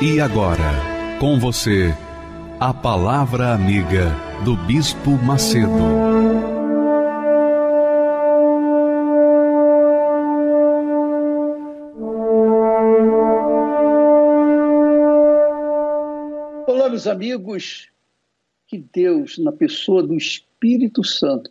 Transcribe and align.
E 0.00 0.20
agora, 0.20 1.18
com 1.18 1.40
você, 1.40 1.92
a 2.60 2.72
Palavra 2.72 3.52
Amiga 3.52 4.14
do 4.44 4.56
Bispo 4.56 5.10
Macedo. 5.10 5.66
Olá, 16.68 16.88
meus 16.88 17.08
amigos. 17.08 17.90
Que 18.68 18.78
Deus, 18.78 19.36
na 19.38 19.50
pessoa 19.50 20.00
do 20.06 20.14
Espírito 20.14 21.02
Santo, 21.02 21.50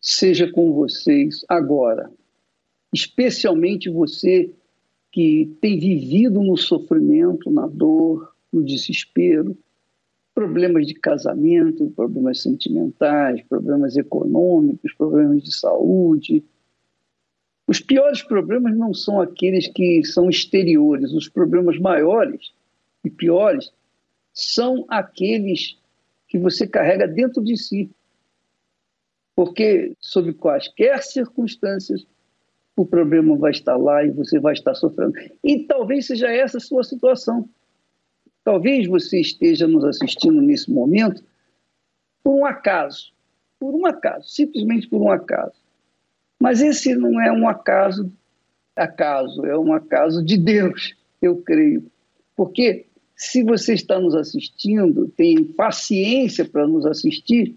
seja 0.00 0.50
com 0.50 0.72
vocês 0.72 1.44
agora. 1.48 2.10
Especialmente 2.92 3.88
você 3.88 4.52
que 5.12 5.54
tem 5.60 5.78
vivido 5.78 6.42
no 6.42 6.56
sofrimento, 6.56 7.50
na 7.50 7.66
dor, 7.66 8.34
no 8.50 8.64
desespero, 8.64 9.56
problemas 10.34 10.86
de 10.86 10.94
casamento, 10.94 11.92
problemas 11.94 12.40
sentimentais, 12.40 13.42
problemas 13.42 13.96
econômicos, 13.98 14.94
problemas 14.94 15.42
de 15.42 15.54
saúde. 15.54 16.42
Os 17.66 17.78
piores 17.78 18.22
problemas 18.22 18.74
não 18.74 18.94
são 18.94 19.20
aqueles 19.20 19.68
que 19.68 20.02
são 20.04 20.30
exteriores, 20.30 21.12
os 21.12 21.28
problemas 21.28 21.78
maiores 21.78 22.52
e 23.04 23.10
piores 23.10 23.70
são 24.32 24.86
aqueles 24.88 25.78
que 26.26 26.38
você 26.38 26.66
carrega 26.66 27.06
dentro 27.06 27.44
de 27.44 27.56
si. 27.58 27.90
Porque, 29.36 29.94
sob 30.00 30.32
quaisquer 30.32 31.02
circunstâncias, 31.02 32.06
o 32.76 32.86
problema 32.86 33.36
vai 33.36 33.50
estar 33.50 33.76
lá 33.76 34.04
e 34.04 34.10
você 34.10 34.38
vai 34.38 34.54
estar 34.54 34.74
sofrendo. 34.74 35.12
E 35.44 35.64
talvez 35.64 36.06
seja 36.06 36.28
essa 36.28 36.58
a 36.58 36.60
sua 36.60 36.82
situação. 36.82 37.48
Talvez 38.44 38.86
você 38.86 39.20
esteja 39.20 39.68
nos 39.68 39.84
assistindo 39.84 40.40
nesse 40.40 40.70
momento 40.70 41.22
por 42.24 42.34
um 42.34 42.44
acaso, 42.44 43.12
por 43.58 43.74
um 43.74 43.86
acaso, 43.86 44.28
simplesmente 44.28 44.88
por 44.88 45.00
um 45.00 45.10
acaso. 45.10 45.60
Mas 46.40 46.60
esse 46.60 46.94
não 46.94 47.20
é 47.20 47.30
um 47.30 47.48
acaso, 47.48 48.10
acaso, 48.74 49.44
é 49.44 49.56
um 49.56 49.72
acaso 49.72 50.24
de 50.24 50.36
Deus, 50.36 50.94
eu 51.20 51.36
creio. 51.36 51.86
Porque 52.34 52.86
se 53.14 53.44
você 53.44 53.74
está 53.74 54.00
nos 54.00 54.14
assistindo, 54.14 55.08
tem 55.16 55.44
paciência 55.44 56.44
para 56.44 56.66
nos 56.66 56.84
assistir, 56.84 57.54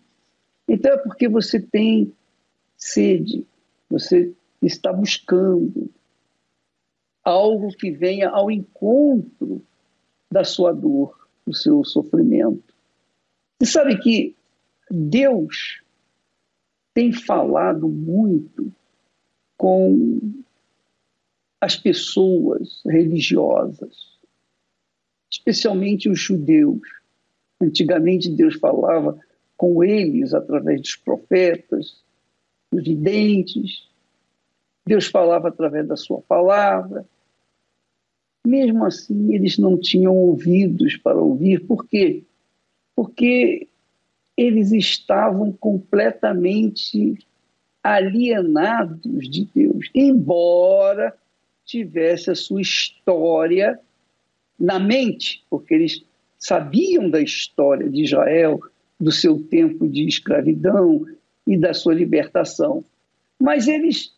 então 0.68 0.92
é 0.92 0.98
porque 0.98 1.28
você 1.28 1.60
tem 1.60 2.14
sede, 2.78 3.46
você 3.90 4.32
está 4.68 4.92
buscando 4.92 5.90
algo 7.24 7.70
que 7.76 7.92
venha 7.92 8.30
ao 8.30 8.52
encontro 8.52 9.62
da 10.32 10.44
sua 10.44 10.72
dor, 10.72 11.28
do 11.46 11.54
seu 11.54 11.84
sofrimento. 11.84 12.74
E 13.62 13.66
sabe 13.66 13.98
que 14.00 14.36
Deus 14.90 15.82
tem 16.94 17.12
falado 17.12 17.88
muito 17.88 18.72
com 19.58 20.20
as 21.60 21.76
pessoas 21.76 22.82
religiosas, 22.86 24.20
especialmente 25.32 26.10
os 26.10 26.20
judeus. 26.20 26.82
Antigamente 27.60 28.30
Deus 28.30 28.56
falava 28.56 29.20
com 29.58 29.84
eles 29.84 30.34
através 30.34 30.82
dos 30.82 30.96
profetas, 30.96 32.04
dos 32.72 32.84
videntes, 32.84 33.88
Deus 34.86 35.08
falava 35.08 35.48
através 35.48 35.88
da 35.88 35.96
sua 35.96 36.22
palavra. 36.22 37.06
Mesmo 38.46 38.86
assim, 38.86 39.34
eles 39.34 39.58
não 39.58 39.78
tinham 39.78 40.16
ouvidos 40.16 40.96
para 40.98 41.18
ouvir. 41.18 41.66
Por 41.66 41.88
quê? 41.88 42.24
Porque 42.96 43.68
eles 44.38 44.72
estavam 44.72 45.52
completamente 45.52 47.18
alienados 47.82 49.30
de 49.30 49.46
Deus, 49.54 49.90
embora 49.94 51.16
tivesse 51.66 52.30
a 52.30 52.36
sua 52.36 52.62
história 52.62 53.80
na 54.60 54.80
mente, 54.80 55.44
porque 55.50 55.74
eles 55.74 56.06
sabiam 56.38 57.10
da 57.10 57.22
história 57.22 57.90
de 57.90 58.04
Israel, 58.04 58.60
do 59.00 59.12
seu 59.12 59.42
tempo 59.44 59.88
de 59.88 60.08
escravidão 60.08 61.06
e 61.46 61.58
da 61.58 61.74
sua 61.74 61.94
libertação. 61.94 62.84
Mas 63.40 63.68
eles 63.68 64.15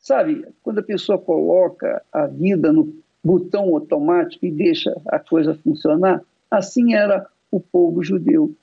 Sabe, 0.00 0.46
quando 0.62 0.78
a 0.78 0.82
pessoa 0.82 1.18
coloca 1.18 2.02
a 2.10 2.26
vida 2.26 2.72
no 2.72 2.94
botão 3.22 3.74
automático 3.74 4.46
e 4.46 4.50
deixa 4.50 4.90
a 5.06 5.18
coisa 5.18 5.54
funcionar, 5.54 6.22
assim 6.50 6.94
era 6.94 7.26
o 7.50 7.60
povo 7.60 8.02
judeu. 8.02 8.54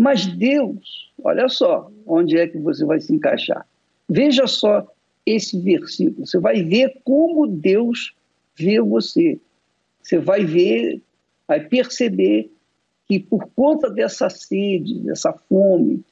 Mas 0.00 0.26
Deus, 0.26 1.12
olha 1.22 1.48
só 1.48 1.90
onde 2.06 2.38
é 2.38 2.48
que 2.48 2.58
você 2.58 2.84
vai 2.84 2.98
se 2.98 3.14
encaixar. 3.14 3.66
Veja 4.08 4.46
só 4.46 4.90
esse 5.26 5.60
versículo, 5.60 6.26
você 6.26 6.38
vai 6.38 6.62
ver 6.62 7.00
como 7.04 7.46
Deus 7.46 8.14
vê 8.56 8.80
você. 8.80 9.38
Você 10.02 10.18
vai 10.18 10.44
ver, 10.44 11.00
vai 11.46 11.60
perceber 11.60 12.50
que 13.06 13.20
por 13.20 13.48
conta 13.54 13.90
dessa 13.90 14.30
sede, 14.30 15.00
dessa 15.00 15.32
fome, 15.32 16.02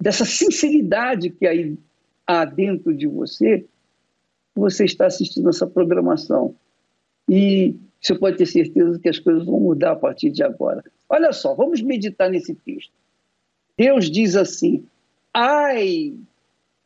dessa 0.00 0.24
sinceridade 0.24 1.30
que 1.30 1.46
aí 1.46 1.76
há 2.26 2.44
dentro 2.44 2.94
de 2.94 3.06
você, 3.06 3.64
você 4.54 4.84
está 4.84 5.06
assistindo 5.06 5.48
essa 5.48 5.66
programação. 5.66 6.54
E 7.28 7.74
você 8.00 8.14
pode 8.14 8.36
ter 8.36 8.46
certeza 8.46 8.98
que 8.98 9.08
as 9.08 9.18
coisas 9.18 9.44
vão 9.44 9.60
mudar 9.60 9.92
a 9.92 9.96
partir 9.96 10.30
de 10.30 10.42
agora. 10.42 10.82
Olha 11.08 11.32
só, 11.32 11.54
vamos 11.54 11.80
meditar 11.82 12.30
nesse 12.30 12.54
texto. 12.54 12.92
Deus 13.76 14.10
diz 14.10 14.34
assim: 14.36 14.86
ai 15.32 16.14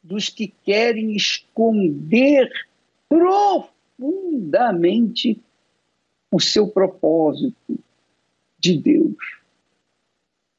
dos 0.02 0.28
que 0.28 0.52
querem 0.64 1.14
esconder 1.14 2.50
profundamente 3.08 5.40
o 6.30 6.40
seu 6.40 6.68
propósito 6.68 7.78
de 8.58 8.78
Deus. 8.78 9.16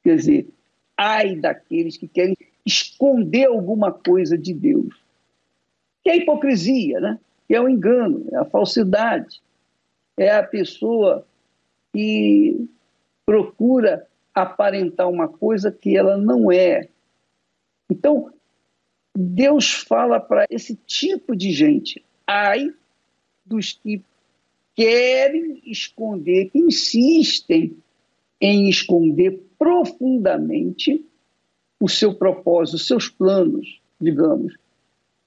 Quer 0.03 0.15
dizer, 0.15 0.47
ai 0.97 1.35
daqueles 1.35 1.97
que 1.97 2.07
querem 2.07 2.35
esconder 2.65 3.45
alguma 3.45 3.91
coisa 3.91 4.37
de 4.37 4.53
Deus. 4.53 4.95
Que 6.03 6.09
é 6.09 6.13
a 6.13 6.17
hipocrisia, 6.17 6.99
né? 6.99 7.19
que 7.47 7.55
é 7.55 7.59
o 7.59 7.67
engano, 7.67 8.25
é 8.31 8.37
a 8.37 8.45
falsidade, 8.45 9.41
é 10.17 10.31
a 10.31 10.41
pessoa 10.41 11.27
que 11.93 12.65
procura 13.25 14.07
aparentar 14.33 15.09
uma 15.09 15.27
coisa 15.27 15.69
que 15.69 15.97
ela 15.97 16.17
não 16.17 16.49
é. 16.49 16.87
Então, 17.89 18.31
Deus 19.13 19.69
fala 19.69 20.17
para 20.17 20.45
esse 20.49 20.75
tipo 20.85 21.35
de 21.35 21.51
gente, 21.51 22.01
ai 22.25 22.73
dos 23.45 23.73
que 23.73 24.01
querem 24.73 25.61
esconder, 25.65 26.49
que 26.51 26.59
insistem 26.59 27.75
em 28.39 28.69
esconder 28.69 29.43
profundamente 29.59 31.05
o 31.81 31.89
seu 31.89 32.13
propósito, 32.13 32.75
os 32.75 32.85
seus 32.85 33.09
planos, 33.09 33.81
digamos, 33.99 34.55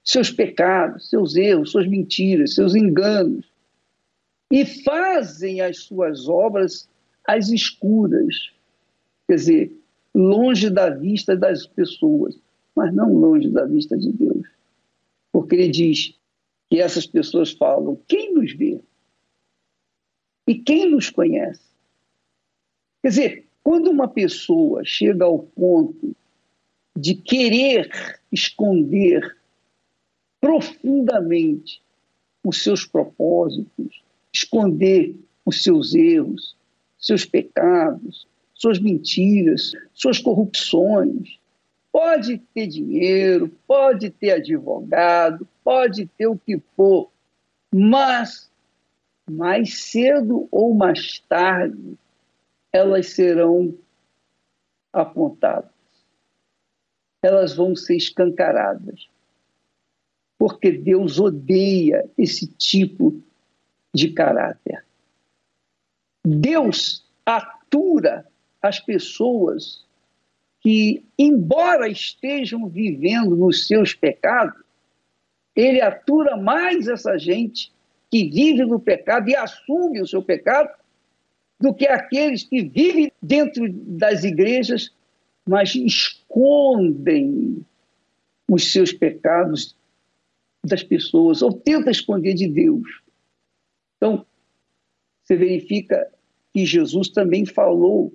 seus 0.05 0.31
pecados, 0.31 1.11
seus 1.11 1.35
erros, 1.35 1.73
suas 1.73 1.89
mentiras, 1.89 2.55
seus 2.55 2.77
enganos, 2.77 3.45
e 4.51 4.65
fazem 4.65 5.61
as 5.61 5.79
suas 5.79 6.29
obras 6.29 6.89
às 7.27 7.49
escuras, 7.51 8.53
quer 9.27 9.35
dizer, 9.35 9.77
longe 10.15 10.71
da 10.71 10.91
vista 10.91 11.37
das 11.37 11.67
pessoas, 11.67 12.39
mas 12.77 12.95
não 12.95 13.13
longe 13.13 13.51
da 13.51 13.65
vista 13.65 13.97
de 13.97 14.13
Deus. 14.13 14.47
Porque 15.33 15.57
ele 15.57 15.69
diz 15.69 16.15
que 16.71 16.81
essas 16.81 17.05
pessoas 17.07 17.51
falam: 17.51 17.99
quem 18.07 18.33
nos 18.33 18.53
vê? 18.53 18.81
E 20.47 20.55
quem 20.55 20.89
nos 20.89 21.11
conhece? 21.11 21.65
Quer 23.03 23.09
dizer, 23.09 23.47
quando 23.63 23.91
uma 23.91 24.07
pessoa 24.07 24.85
chega 24.85 25.25
ao 25.25 25.39
ponto 25.41 26.15
de 26.97 27.15
querer 27.15 27.91
esconder 28.31 29.37
profundamente 30.41 31.83
os 32.45 32.63
seus 32.63 32.85
propósitos, 32.85 34.03
esconder 34.33 35.17
os 35.45 35.63
seus 35.63 35.95
erros, 35.95 36.57
seus 36.99 37.25
pecados, 37.25 38.27
suas 38.55 38.79
mentiras, 38.79 39.73
suas 39.93 40.19
corrupções. 40.19 41.39
Pode 41.91 42.39
ter 42.53 42.67
dinheiro, 42.67 43.51
pode 43.67 44.11
ter 44.11 44.33
advogado, 44.33 45.47
pode 45.63 46.07
ter 46.07 46.27
o 46.27 46.39
que 46.39 46.61
for, 46.77 47.11
mas 47.73 48.51
mais 49.31 49.83
cedo 49.83 50.49
ou 50.51 50.75
mais 50.75 51.21
tarde 51.29 51.97
elas 52.73 53.11
serão 53.11 53.75
apontadas. 54.93 55.74
Elas 57.25 57.55
vão 57.57 57.75
ser 57.75 57.97
escancaradas. 57.97 59.09
Porque 60.39 60.71
Deus 60.71 61.19
odeia 61.19 62.05
esse 62.19 62.47
tipo 62.47 63.19
de 63.95 64.11
caráter. 64.11 64.85
Deus 66.27 67.05
atura 67.25 68.27
as 68.61 68.79
pessoas 68.79 69.85
que, 70.61 71.05
embora 71.19 71.89
estejam 71.89 72.69
vivendo 72.69 73.37
nos 73.37 73.67
seus 73.67 73.95
pecados, 73.95 74.63
ele 75.57 75.81
atura 75.81 76.37
mais 76.37 76.89
essa 76.89 77.19
gente 77.19 77.73
que 78.11 78.29
vive 78.29 78.65
no 78.65 78.79
pecado 78.79 79.29
e 79.29 79.37
assume 79.37 80.01
o 80.01 80.07
seu 80.07 80.23
pecado 80.23 80.71
do 81.61 81.75
que 81.75 81.87
aqueles 81.87 82.45
que 82.45 82.63
vivem 82.63 83.11
dentro 83.21 83.67
das 83.69 84.25
igrejas, 84.25 84.94
mas 85.47 85.75
escondem 85.75 87.65
os 88.49 88.73
seus 88.73 88.93
pecados 88.93 89.77
das 90.65 90.83
pessoas 90.83 91.43
ou 91.43 91.53
tentam 91.53 91.91
esconder 91.91 92.35
de 92.35 92.49
Deus. 92.49 93.03
Então, 93.97 94.25
você 95.23 95.37
verifica 95.37 96.11
que 96.53 96.65
Jesus 96.65 97.09
também 97.09 97.45
falou 97.45 98.13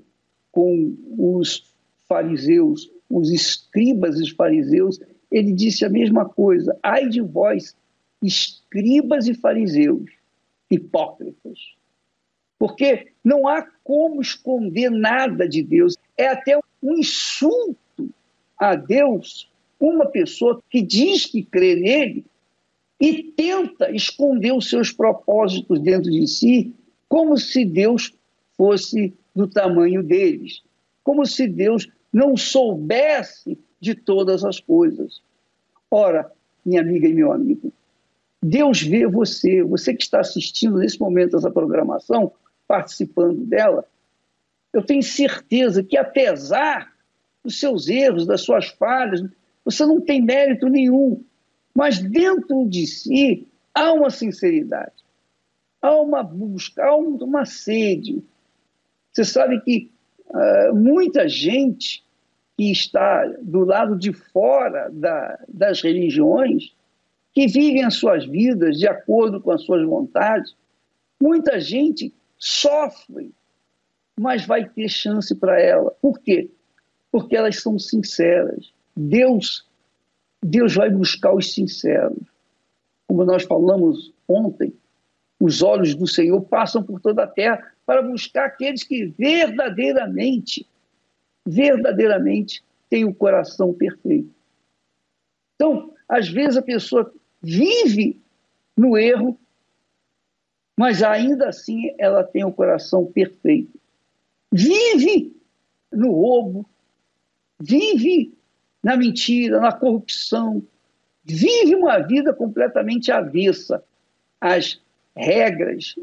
com 0.52 0.96
os 1.18 1.76
fariseus, 2.08 2.92
os 3.10 3.32
escribas 3.32 4.20
e 4.20 4.24
os 4.24 4.30
fariseus, 4.32 5.00
ele 5.32 5.54
disse 5.54 5.86
a 5.86 5.90
mesma 5.90 6.28
coisa: 6.28 6.78
ai 6.82 7.08
de 7.08 7.22
vós, 7.22 7.76
escribas 8.22 9.28
e 9.28 9.34
fariseus, 9.34 10.10
hipócritas. 10.70 11.60
Porque 12.58 13.14
não 13.24 13.48
há 13.48 13.66
como 13.84 14.22
esconder 14.22 14.90
nada 14.90 15.48
de 15.48 15.64
Deus. 15.64 15.96
É 16.20 16.28
até 16.28 16.60
um 16.84 16.98
insulto 16.98 18.10
a 18.58 18.76
Deus 18.76 19.50
uma 19.80 20.06
pessoa 20.06 20.62
que 20.70 20.82
diz 20.82 21.26
que 21.26 21.42
crê 21.42 21.78
nele 21.78 22.26
e 23.00 23.24
tenta 23.24 23.90
esconder 23.96 24.52
os 24.52 24.70
seus 24.70 24.92
propósitos 24.92 25.80
dentro 25.80 26.12
de 26.12 26.28
si, 26.28 26.76
como 27.08 27.38
se 27.38 27.64
Deus 27.64 28.14
fosse 28.58 29.14
do 29.34 29.48
tamanho 29.48 30.04
deles, 30.04 30.62
como 31.06 31.26
se 31.26 31.48
Deus 31.48 31.88
não 32.12 32.36
soubesse 32.36 33.58
de 33.80 33.96
todas 33.96 34.44
as 34.44 34.60
coisas. 34.60 35.22
Ora, 35.90 36.30
minha 36.66 36.82
amiga 36.82 37.08
e 37.08 37.14
meu 37.14 37.32
amigo, 37.32 37.72
Deus 38.44 38.82
vê 38.82 39.08
você, 39.08 39.64
você 39.64 39.94
que 39.94 40.04
está 40.04 40.20
assistindo 40.20 40.80
nesse 40.80 41.00
momento 41.00 41.38
essa 41.38 41.50
programação, 41.50 42.34
participando 42.68 43.46
dela, 43.46 43.86
eu 44.74 44.84
tenho 44.84 45.04
certeza 45.04 45.84
que 45.84 45.98
apesar 45.98 46.94
dos 47.44 47.60
seus 47.60 47.88
erros, 47.88 48.28
das 48.28 48.42
suas 48.42 48.68
falhas, 48.68 49.24
você 49.64 49.86
não 49.86 50.02
tem 50.02 50.22
mérito 50.22 50.68
nenhum, 50.68 51.24
mas 51.74 52.00
dentro 52.00 52.68
de 52.68 52.86
si 52.86 53.48
há 53.74 53.94
uma 53.94 54.10
sinceridade, 54.10 55.04
há 55.82 55.96
uma 55.96 56.24
busca, 56.24 56.84
há 56.84 56.96
uma 56.96 57.46
sede. 57.46 58.24
Você 59.12 59.24
sabe 59.24 59.62
que 59.62 59.92
uh, 60.28 60.76
muita 60.76 61.28
gente 61.28 62.04
que 62.58 62.72
está 62.72 63.26
do 63.42 63.64
lado 63.64 63.98
de 63.98 64.12
fora 64.12 64.90
da, 64.92 65.40
das 65.48 65.82
religiões, 65.82 66.76
que 67.34 67.48
vivem 67.48 67.86
as 67.86 67.96
suas 67.96 68.26
vidas 68.26 68.78
de 68.78 68.88
acordo 68.88 69.40
com 69.40 69.52
as 69.52 69.64
suas 69.64 69.86
vontades, 69.86 70.54
muita 71.22 71.60
gente 71.60 72.14
sofre, 72.38 73.32
mas 74.20 74.46
vai 74.46 74.68
ter 74.68 74.90
chance 74.90 75.34
para 75.34 75.62
ela. 75.62 75.92
Por 76.02 76.20
quê? 76.20 76.52
Porque 77.10 77.38
elas 77.38 77.62
são 77.62 77.80
sinceras. 77.80 78.74
Deus 78.94 79.66
Deus 80.44 80.76
vai 80.76 80.90
buscar 80.90 81.34
os 81.34 81.54
sinceros. 81.54 82.20
Como 83.08 83.24
nós 83.24 83.44
falamos 83.44 84.14
ontem, 84.28 84.74
os 85.40 85.62
olhos 85.62 85.96
do 85.96 86.06
Senhor 86.06 86.42
passam 86.42 86.84
por 86.84 87.00
toda 87.00 87.24
a 87.24 87.28
terra 87.28 87.74
para 87.86 88.02
buscar 88.02 88.46
aqueles 88.46 88.84
que 88.84 89.06
verdadeiramente, 89.18 90.68
verdadeiramente 91.46 92.64
têm 92.90 93.06
o 93.06 93.14
coração 93.14 93.74
perfeito. 93.74 94.34
Então, 95.56 95.94
às 96.08 96.28
vezes 96.28 96.58
a 96.58 96.62
pessoa 96.62 97.14
vive 97.42 98.22
no 98.78 98.98
erro, 98.98 99.40
mas 100.78 101.04
ainda 101.04 101.48
assim 101.50 101.94
ela 101.98 102.24
tem 102.24 102.44
o 102.44 102.52
coração 102.52 103.06
perfeito. 103.06 103.79
Vive 104.52 105.36
no 105.92 106.12
roubo, 106.12 106.70
vive 107.60 108.34
na 108.84 108.96
mentira, 108.96 109.60
na 109.60 109.72
corrupção, 109.72 110.66
vive 111.24 111.76
uma 111.76 112.00
vida 112.00 112.34
completamente 112.34 113.12
avessa 113.12 113.84
às 114.40 114.82
regras 115.16 115.96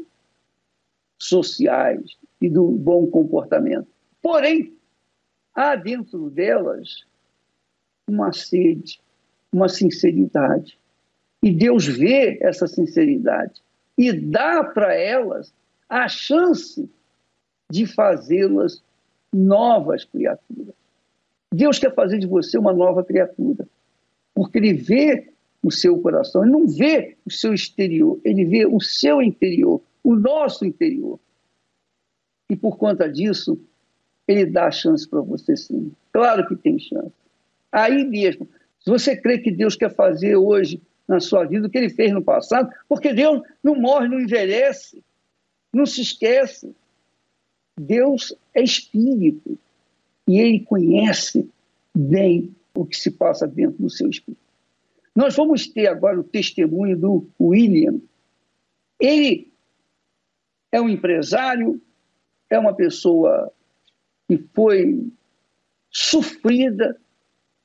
sociais 1.17 2.15
e 2.39 2.49
do 2.49 2.69
bom 2.71 3.07
comportamento. 3.07 3.87
Porém, 4.21 4.73
há 5.53 5.75
dentro 5.75 6.29
delas 6.29 7.05
uma 8.07 8.31
sede, 8.31 9.01
uma 9.51 9.67
sinceridade. 9.67 10.79
E 11.41 11.51
Deus 11.51 11.85
vê 11.85 12.37
essa 12.41 12.67
sinceridade 12.67 13.61
e 13.97 14.13
dá 14.13 14.63
para 14.63 14.93
elas 14.93 15.53
a 15.89 16.07
chance 16.07 16.89
de 17.69 17.85
fazê-las 17.85 18.83
novas 19.33 20.05
criaturas. 20.05 20.73
Deus 21.53 21.79
quer 21.79 21.93
fazer 21.93 22.19
de 22.19 22.27
você 22.27 22.57
uma 22.57 22.73
nova 22.73 23.03
criatura, 23.03 23.67
porque 24.33 24.57
Ele 24.57 24.73
vê 24.73 25.31
o 25.63 25.71
seu 25.71 25.99
coração, 25.99 26.43
Ele 26.43 26.51
não 26.51 26.67
vê 26.67 27.17
o 27.25 27.31
seu 27.31 27.53
exterior, 27.53 28.19
Ele 28.23 28.45
vê 28.45 28.65
o 28.65 28.79
seu 28.79 29.21
interior, 29.21 29.81
o 30.03 30.15
nosso 30.15 30.65
interior. 30.65 31.19
E 32.49 32.55
por 32.55 32.77
conta 32.77 33.11
disso, 33.11 33.59
Ele 34.27 34.45
dá 34.45 34.67
a 34.67 34.71
chance 34.71 35.07
para 35.07 35.21
você 35.21 35.55
sim. 35.55 35.91
Claro 36.11 36.47
que 36.47 36.55
tem 36.55 36.79
chance. 36.79 37.13
Aí 37.71 38.05
mesmo, 38.05 38.47
se 38.79 38.89
você 38.89 39.15
crê 39.15 39.39
que 39.39 39.51
Deus 39.51 39.75
quer 39.75 39.93
fazer 39.93 40.35
hoje 40.35 40.81
na 41.07 41.19
sua 41.19 41.45
vida 41.45 41.67
o 41.67 41.69
que 41.69 41.77
Ele 41.77 41.89
fez 41.89 42.11
no 42.11 42.23
passado, 42.23 42.69
porque 42.87 43.13
Deus 43.13 43.41
não 43.63 43.75
morre, 43.75 44.07
não 44.07 44.19
envelhece, 44.19 45.03
não 45.73 45.85
se 45.85 46.01
esquece. 46.01 46.73
Deus 47.77 48.35
é 48.53 48.63
espírito 48.63 49.57
e 50.27 50.39
ele 50.39 50.61
conhece 50.61 51.49
bem 51.95 52.55
o 52.73 52.85
que 52.85 52.97
se 52.97 53.11
passa 53.11 53.47
dentro 53.47 53.81
do 53.81 53.89
seu 53.89 54.09
espírito. 54.09 54.41
Nós 55.15 55.35
vamos 55.35 55.67
ter 55.67 55.87
agora 55.87 56.19
o 56.19 56.23
testemunho 56.23 56.97
do 56.97 57.27
William. 57.39 57.99
Ele 58.99 59.51
é 60.71 60.81
um 60.81 60.89
empresário, 60.89 61.81
é 62.49 62.57
uma 62.57 62.75
pessoa 62.75 63.51
que 64.27 64.37
foi 64.53 65.11
sofrida 65.89 66.99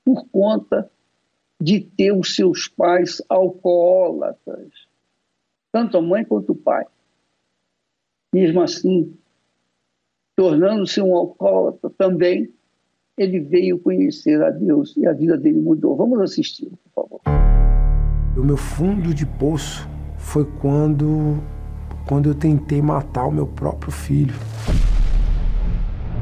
por 0.05 0.27
conta 0.29 0.91
de 1.61 1.81
ter 1.81 2.13
os 2.13 2.35
seus 2.35 2.69
pais 2.69 3.23
alcoólatras, 3.29 4.73
tanto 5.71 5.97
a 5.97 6.03
mãe 6.03 6.25
quanto 6.25 6.53
o 6.53 6.57
pai. 6.57 6.87
Mesmo 8.33 8.63
assim, 8.63 9.17
tornando-se 10.43 11.01
um 11.01 11.15
alcoólatra 11.15 11.89
também, 11.97 12.51
ele 13.17 13.39
veio 13.39 13.79
conhecer 13.79 14.43
a 14.43 14.51
Deus 14.51 14.93
e 14.97 15.07
a 15.07 15.13
vida 15.13 15.39
dele 15.39 15.61
mudou. 15.61 15.97
Vamos 15.97 16.21
assistir, 16.21 16.69
por 16.93 17.05
favor. 17.05 17.21
O 18.37 18.43
meu 18.43 18.57
fundo 18.57 19.15
de 19.15 19.25
poço 19.25 19.89
foi 20.17 20.45
quando, 20.61 21.41
quando 22.09 22.29
eu 22.29 22.35
tentei 22.35 22.83
matar 22.83 23.27
o 23.27 23.31
meu 23.31 23.47
próprio 23.47 23.93
filho. 23.93 24.35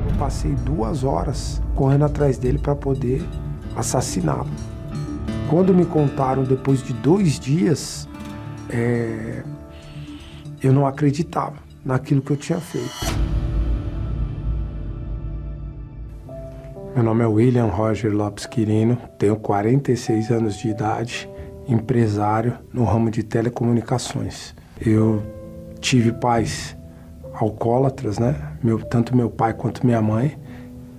Eu 0.06 0.18
passei 0.18 0.52
duas 0.66 1.02
horas 1.02 1.62
correndo 1.74 2.04
atrás 2.04 2.36
dele 2.36 2.58
para 2.58 2.76
poder 2.76 3.22
assassiná-lo. 3.74 4.50
Quando 5.48 5.72
me 5.72 5.86
contaram 5.86 6.44
depois 6.44 6.82
de 6.82 6.92
dois 6.92 7.40
dias, 7.40 8.06
é, 8.68 9.42
eu 10.62 10.74
não 10.74 10.86
acreditava 10.86 11.56
naquilo 11.82 12.20
que 12.20 12.32
eu 12.32 12.36
tinha 12.36 12.60
feito. 12.60 13.39
Meu 17.00 17.06
nome 17.06 17.24
é 17.24 17.26
William 17.26 17.64
Roger 17.64 18.12
Lopes 18.12 18.44
Quirino, 18.44 18.98
tenho 19.16 19.34
46 19.34 20.30
anos 20.30 20.58
de 20.58 20.68
idade 20.68 21.26
empresário 21.66 22.58
no 22.74 22.84
ramo 22.84 23.10
de 23.10 23.22
telecomunicações. 23.22 24.54
Eu 24.78 25.22
tive 25.80 26.12
pais 26.12 26.76
alcoólatras, 27.32 28.18
né? 28.18 28.36
Meu, 28.62 28.78
tanto 28.80 29.16
meu 29.16 29.30
pai 29.30 29.54
quanto 29.54 29.86
minha 29.86 30.02
mãe. 30.02 30.36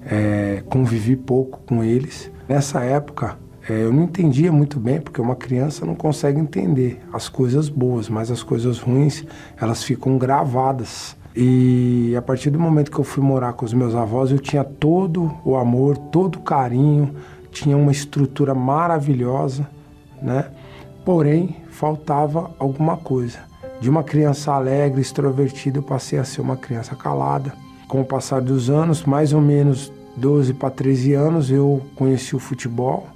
É, 0.04 0.64
convivi 0.66 1.16
pouco 1.16 1.60
com 1.68 1.84
eles. 1.84 2.32
Nessa 2.50 2.84
época, 2.84 3.38
é, 3.70 3.84
eu 3.84 3.94
não 3.94 4.06
entendia 4.06 4.52
muito 4.52 4.80
bem, 4.80 5.00
porque 5.00 5.22
uma 5.22 5.36
criança 5.36 5.86
não 5.86 5.94
consegue 5.94 6.40
entender 6.40 7.00
as 7.14 7.30
coisas 7.30 7.70
boas, 7.70 8.10
mas 8.10 8.32
as 8.32 8.42
coisas 8.42 8.80
ruins, 8.80 9.24
elas 9.56 9.84
ficam 9.84 10.18
gravadas. 10.18 11.16
E 11.36 12.14
a 12.18 12.22
partir 12.22 12.50
do 12.50 12.60
momento 12.60 12.92
que 12.92 13.00
eu 13.00 13.04
fui 13.04 13.24
morar 13.24 13.54
com 13.54 13.66
os 13.66 13.74
meus 13.74 13.96
avós, 13.96 14.32
eu 14.32 14.40
tinha 14.40 14.64
todo 14.64 15.32
o 15.46 15.56
amor, 15.56 15.98
todo 15.98 16.36
o 16.36 16.42
carinho, 16.42 17.16
tinha 17.52 17.78
uma 17.78 17.92
estrutura 17.92 18.54
maravilhosa, 18.54 19.68
né? 20.22 20.50
Porém, 21.06 21.56
faltava 21.70 22.52
alguma 22.60 22.98
coisa. 22.98 23.40
De 23.80 23.90
uma 23.90 24.04
criança 24.04 24.52
alegre, 24.52 25.02
extrovertida, 25.02 25.80
eu 25.80 25.84
passei 25.84 26.20
a 26.20 26.24
ser 26.24 26.42
uma 26.42 26.56
criança 26.56 26.96
calada. 26.96 27.54
Com 27.88 28.02
o 28.02 28.06
passar 28.06 28.42
dos 28.42 28.70
anos, 28.70 29.04
mais 29.04 29.34
ou 29.34 29.42
menos 29.42 29.92
12 30.16 30.54
para 30.54 30.70
13 30.70 31.14
anos, 31.14 31.50
eu 31.50 31.82
conheci 31.96 32.36
o 32.36 32.40
futebol, 32.40 33.08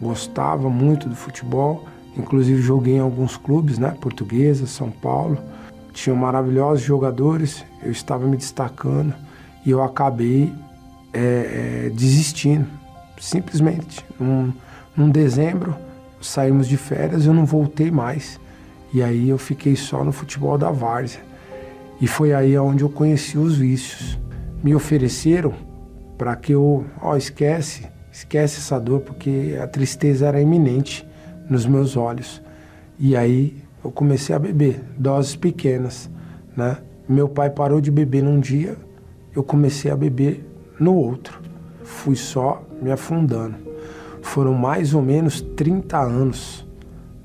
gostava 0.00 0.68
muito 0.70 1.08
do 1.08 1.16
futebol, 1.16 1.84
inclusive 2.16 2.60
joguei 2.62 2.96
em 2.96 3.00
alguns 3.00 3.36
clubes, 3.36 3.78
né? 3.78 3.96
Portuguesa, 4.00 4.66
São 4.66 4.90
Paulo. 4.90 5.38
Tinham 5.92 6.16
maravilhosos 6.16 6.84
jogadores, 6.84 7.64
eu 7.82 7.90
estava 7.90 8.26
me 8.26 8.36
destacando 8.36 9.14
e 9.64 9.70
eu 9.70 9.82
acabei 9.82 10.52
é, 11.12 11.86
é, 11.86 11.90
desistindo, 11.90 12.66
simplesmente. 13.18 14.04
Num, 14.18 14.52
num 14.96 15.10
dezembro, 15.10 15.74
saímos 16.20 16.68
de 16.68 16.76
férias, 16.76 17.26
eu 17.26 17.34
não 17.34 17.44
voltei 17.44 17.90
mais. 17.90 18.40
E 18.92 19.02
aí 19.02 19.28
eu 19.28 19.38
fiquei 19.38 19.76
só 19.76 20.04
no 20.04 20.12
futebol 20.12 20.56
da 20.56 20.70
várzea. 20.70 21.20
E 22.00 22.06
foi 22.06 22.32
aí 22.32 22.56
onde 22.58 22.82
eu 22.82 22.88
conheci 22.88 23.36
os 23.36 23.56
vícios. 23.56 24.18
Me 24.62 24.74
ofereceram 24.74 25.54
para 26.16 26.34
que 26.36 26.52
eu, 26.52 26.84
ó, 27.00 27.16
esquece, 27.16 27.86
esquece 28.10 28.58
essa 28.58 28.78
dor, 28.78 29.00
porque 29.00 29.58
a 29.60 29.66
tristeza 29.66 30.26
era 30.26 30.40
iminente 30.40 31.06
nos 31.48 31.66
meus 31.66 31.96
olhos. 31.96 32.42
E 32.98 33.16
aí 33.16 33.56
eu 33.84 33.90
comecei 33.90 34.34
a 34.34 34.38
beber, 34.38 34.82
doses 34.98 35.36
pequenas, 35.36 36.10
né? 36.56 36.78
Meu 37.08 37.28
pai 37.28 37.48
parou 37.50 37.80
de 37.80 37.90
beber 37.90 38.22
num 38.22 38.38
dia, 38.38 38.76
eu 39.34 39.42
comecei 39.42 39.90
a 39.90 39.96
beber 39.96 40.44
no 40.78 40.94
outro. 40.94 41.40
Fui 41.82 42.16
só 42.16 42.62
me 42.82 42.90
afundando. 42.90 43.56
Foram 44.20 44.52
mais 44.52 44.92
ou 44.92 45.00
menos 45.00 45.40
30 45.40 45.98
anos, 45.98 46.66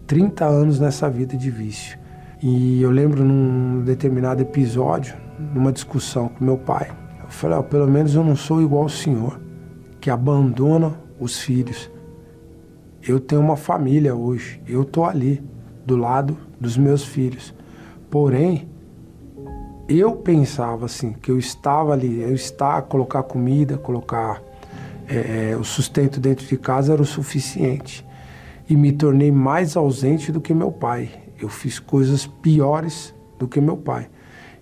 30 0.07 0.45
anos 0.45 0.79
nessa 0.79 1.10
vida 1.10 1.36
de 1.36 1.50
vício. 1.50 1.98
E 2.41 2.81
eu 2.81 2.91
lembro 2.91 3.24
num 3.24 3.83
determinado 3.83 4.41
episódio, 4.41 5.15
numa 5.53 5.72
discussão 5.72 6.29
com 6.29 6.43
meu 6.45 6.57
pai, 6.57 6.91
eu 7.22 7.29
falei, 7.29 7.57
oh, 7.57 7.63
pelo 7.63 7.88
menos 7.88 8.15
eu 8.15 8.24
não 8.24 8.36
sou 8.36 8.62
igual 8.62 8.83
ao 8.83 8.89
senhor, 8.89 9.39
que 10.00 10.10
abandona 10.10 10.93
os 11.19 11.39
filhos. 11.39 11.89
Eu 13.01 13.19
tenho 13.19 13.41
uma 13.41 13.55
família 13.55 14.15
hoje, 14.15 14.62
eu 14.67 14.86
tô 14.86 15.03
ali, 15.03 15.41
do 15.85 15.95
lado 15.95 16.37
dos 16.59 16.77
meus 16.77 17.03
filhos. 17.03 17.53
Porém, 18.09 18.67
eu 19.87 20.13
pensava 20.13 20.85
assim, 20.85 21.13
que 21.13 21.29
eu 21.29 21.37
estava 21.37 21.93
ali, 21.93 22.21
eu 22.21 22.33
estar, 22.33 22.81
colocar 22.83 23.23
comida, 23.23 23.77
colocar 23.77 24.41
é, 25.07 25.51
é, 25.51 25.57
o 25.57 25.63
sustento 25.63 26.19
dentro 26.19 26.45
de 26.45 26.57
casa 26.57 26.93
era 26.93 27.01
o 27.01 27.05
suficiente. 27.05 28.05
E 28.69 28.75
me 28.75 28.91
tornei 28.91 29.31
mais 29.31 29.75
ausente 29.75 30.31
do 30.31 30.39
que 30.39 30.53
meu 30.53 30.71
pai. 30.71 31.09
Eu 31.39 31.49
fiz 31.49 31.79
coisas 31.79 32.25
piores 32.25 33.13
do 33.37 33.47
que 33.47 33.59
meu 33.59 33.75
pai. 33.75 34.09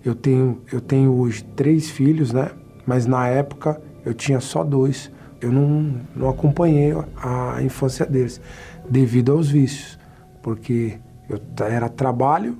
Eu 0.04 0.14
tenho, 0.14 0.60
eu 0.72 0.80
tenho 0.80 1.12
hoje 1.12 1.44
três 1.54 1.88
filhos, 1.88 2.32
né? 2.32 2.50
Mas 2.84 3.06
na 3.06 3.28
época 3.28 3.80
eu 4.04 4.12
tinha 4.12 4.40
só 4.40 4.64
dois. 4.64 5.10
Eu 5.40 5.52
não, 5.52 6.00
não 6.16 6.28
acompanhei 6.28 6.92
a 7.16 7.62
infância 7.62 8.04
deles 8.04 8.40
devido 8.88 9.32
aos 9.32 9.48
vícios, 9.48 9.98
porque 10.42 10.98
eu 11.28 11.40
era 11.64 11.88
trabalho, 11.88 12.58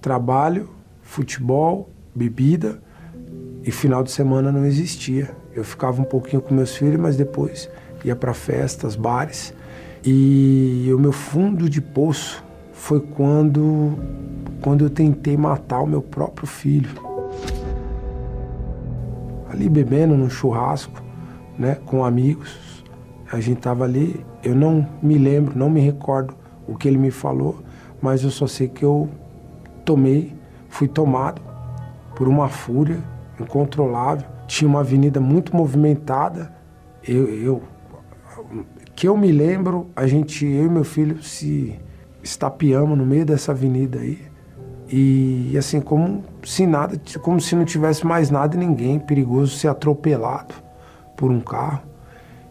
trabalho, 0.00 0.70
futebol, 1.02 1.90
bebida 2.14 2.80
e 3.62 3.70
final 3.70 4.02
de 4.02 4.10
semana 4.10 4.52
não 4.52 4.64
existia. 4.64 5.30
Eu 5.54 5.64
ficava 5.64 6.00
um 6.00 6.04
pouquinho 6.04 6.40
com 6.40 6.54
meus 6.54 6.76
filhos, 6.76 7.00
mas 7.00 7.16
depois 7.16 7.68
ia 8.04 8.14
para 8.14 8.32
festas, 8.32 8.94
bares. 8.94 9.52
E 10.04 10.88
o 10.94 10.98
meu 10.98 11.12
fundo 11.12 11.68
de 11.68 11.80
poço 11.80 12.44
foi 12.72 13.00
quando 13.00 13.98
quando 14.62 14.84
eu 14.84 14.90
tentei 14.90 15.36
matar 15.36 15.80
o 15.80 15.86
meu 15.86 16.02
próprio 16.02 16.46
filho. 16.46 16.90
Ali 19.50 19.68
bebendo 19.68 20.16
num 20.16 20.30
churrasco, 20.30 21.02
né, 21.58 21.76
com 21.86 22.04
amigos. 22.04 22.84
A 23.30 23.40
gente 23.40 23.60
tava 23.60 23.84
ali, 23.84 24.24
eu 24.42 24.54
não 24.54 24.86
me 25.02 25.18
lembro, 25.18 25.58
não 25.58 25.68
me 25.68 25.80
recordo 25.80 26.34
o 26.66 26.76
que 26.76 26.88
ele 26.88 26.98
me 26.98 27.10
falou, 27.10 27.62
mas 28.00 28.22
eu 28.22 28.30
só 28.30 28.46
sei 28.46 28.68
que 28.68 28.84
eu 28.84 29.08
tomei, 29.84 30.34
fui 30.68 30.88
tomado 30.88 31.40
por 32.14 32.28
uma 32.28 32.48
fúria 32.48 32.98
incontrolável. 33.40 34.26
Tinha 34.46 34.68
uma 34.68 34.80
avenida 34.80 35.20
muito 35.20 35.54
movimentada. 35.54 36.52
Eu, 37.06 37.28
eu 37.28 37.62
que 38.94 39.06
eu 39.06 39.16
me 39.16 39.30
lembro, 39.30 39.88
a 39.94 40.06
gente, 40.06 40.46
eu 40.46 40.66
e 40.66 40.70
meu 40.70 40.84
filho 40.84 41.22
se 41.22 41.78
estapeamos 42.22 42.96
no 42.96 43.04
meio 43.04 43.26
dessa 43.26 43.52
avenida 43.52 43.98
aí. 44.00 44.18
E 44.90 45.54
assim, 45.58 45.80
como 45.80 46.24
se 46.42 46.66
nada, 46.66 46.98
como 47.20 47.40
se 47.40 47.54
não 47.54 47.64
tivesse 47.64 48.06
mais 48.06 48.30
nada 48.30 48.56
e 48.56 48.58
ninguém, 48.58 48.98
perigoso 48.98 49.56
ser 49.56 49.68
atropelado 49.68 50.54
por 51.16 51.30
um 51.30 51.40
carro. 51.40 51.82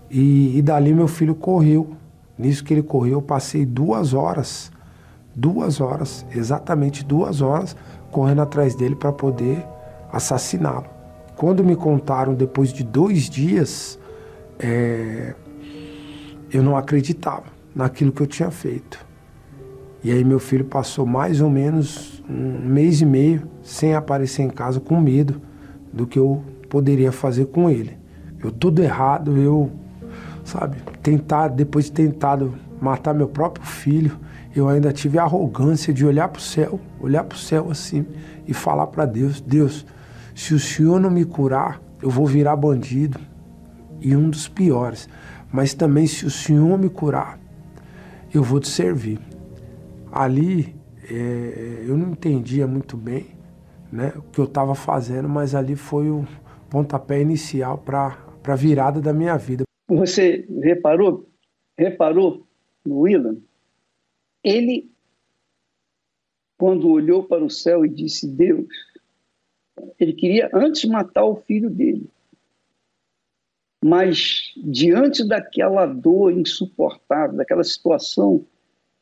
E, 0.09 0.57
e 0.57 0.61
dali 0.61 0.93
meu 0.93 1.07
filho 1.07 1.33
correu. 1.33 1.95
Nisso 2.37 2.63
que 2.63 2.73
ele 2.73 2.83
correu, 2.83 3.13
eu 3.13 3.21
passei 3.21 3.65
duas 3.65 4.13
horas 4.13 4.71
duas 5.35 5.81
horas, 5.81 6.25
exatamente 6.33 7.03
duas 7.03 7.41
horas, 7.41 7.75
correndo 8.09 8.41
atrás 8.41 8.73
dele 8.73 8.95
para 8.95 9.11
poder 9.11 9.65
assassiná-lo. 10.11 10.85
Quando 11.35 11.63
me 11.63 11.75
contaram 11.75 12.33
depois 12.33 12.71
de 12.71 12.83
dois 12.83 13.29
dias, 13.29 13.99
é, 14.57 15.35
eu 16.49 16.63
não 16.63 16.77
acreditava 16.77 17.43
naquilo 17.75 18.13
que 18.13 18.21
eu 18.21 18.27
tinha 18.27 18.49
feito. 18.49 19.05
E 20.01 20.11
aí 20.11 20.23
meu 20.23 20.39
filho 20.39 20.63
passou 20.63 21.05
mais 21.05 21.41
ou 21.41 21.49
menos 21.49 22.23
um 22.29 22.69
mês 22.69 23.01
e 23.01 23.05
meio 23.05 23.49
sem 23.61 23.93
aparecer 23.95 24.43
em 24.43 24.49
casa 24.49 24.79
com 24.79 25.01
medo 25.01 25.41
do 25.91 26.07
que 26.07 26.17
eu 26.17 26.41
poderia 26.69 27.11
fazer 27.11 27.47
com 27.47 27.69
ele. 27.69 27.97
Eu 28.41 28.51
tudo 28.51 28.81
errado, 28.81 29.35
eu, 29.35 29.71
sabe, 30.45 30.77
tentar, 31.01 31.49
depois 31.49 31.85
de 31.85 31.91
tentado 31.91 32.53
matar 32.79 33.13
meu 33.13 33.27
próprio 33.27 33.65
filho, 33.65 34.17
eu 34.55 34.69
ainda 34.69 34.93
tive 34.93 35.17
a 35.17 35.23
arrogância 35.23 35.93
de 35.93 36.05
olhar 36.05 36.29
para 36.29 36.39
o 36.39 36.41
céu, 36.41 36.79
olhar 36.99 37.23
para 37.25 37.35
o 37.35 37.39
céu 37.39 37.69
assim 37.69 38.05
e 38.47 38.53
falar 38.53 38.87
para 38.87 39.05
Deus: 39.05 39.41
Deus, 39.41 39.85
se 40.33 40.53
o 40.53 40.59
Senhor 40.59 40.99
não 40.99 41.09
me 41.09 41.25
curar, 41.25 41.81
eu 42.01 42.09
vou 42.09 42.25
virar 42.25 42.55
bandido 42.55 43.19
e 43.99 44.15
um 44.15 44.29
dos 44.29 44.47
piores. 44.47 45.09
Mas 45.51 45.73
também, 45.73 46.07
se 46.07 46.25
o 46.25 46.31
Senhor 46.31 46.77
me 46.77 46.89
curar, 46.89 47.39
eu 48.33 48.43
vou 48.43 48.59
te 48.59 48.69
servir. 48.69 49.19
Ali 50.11 50.75
é, 51.09 51.83
eu 51.85 51.97
não 51.97 52.11
entendia 52.11 52.65
muito 52.65 52.95
bem 52.95 53.27
né, 53.91 54.13
o 54.15 54.21
que 54.21 54.39
eu 54.39 54.45
estava 54.45 54.75
fazendo, 54.75 55.27
mas 55.27 55.53
ali 55.55 55.75
foi 55.75 56.09
o 56.09 56.25
pontapé 56.69 57.21
inicial 57.21 57.77
para 57.77 58.17
a 58.47 58.55
virada 58.55 59.01
da 59.01 59.13
minha 59.13 59.37
vida. 59.37 59.64
Você 59.87 60.47
reparou, 60.63 61.29
reparou 61.77 62.45
no 62.85 63.01
Willan 63.01 63.37
ele, 64.45 64.91
quando 66.55 66.87
olhou 66.87 67.23
para 67.23 67.43
o 67.43 67.49
céu 67.49 67.83
e 67.83 67.89
disse 67.89 68.27
Deus, 68.27 68.67
ele 69.99 70.13
queria 70.13 70.51
antes 70.53 70.85
matar 70.85 71.25
o 71.25 71.37
filho 71.37 71.67
dele. 71.67 72.07
Mas 73.83 74.53
diante 74.55 75.27
daquela 75.27 75.87
dor 75.87 76.31
insuportável, 76.31 77.37
daquela 77.37 77.63
situação 77.63 78.45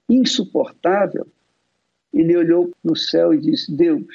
insuportável, 0.08 1.28
ele 2.14 2.38
olhou 2.38 2.72
para 2.82 2.94
o 2.94 2.96
céu 2.96 3.34
e 3.34 3.42
disse: 3.42 3.70
Deus, 3.76 4.06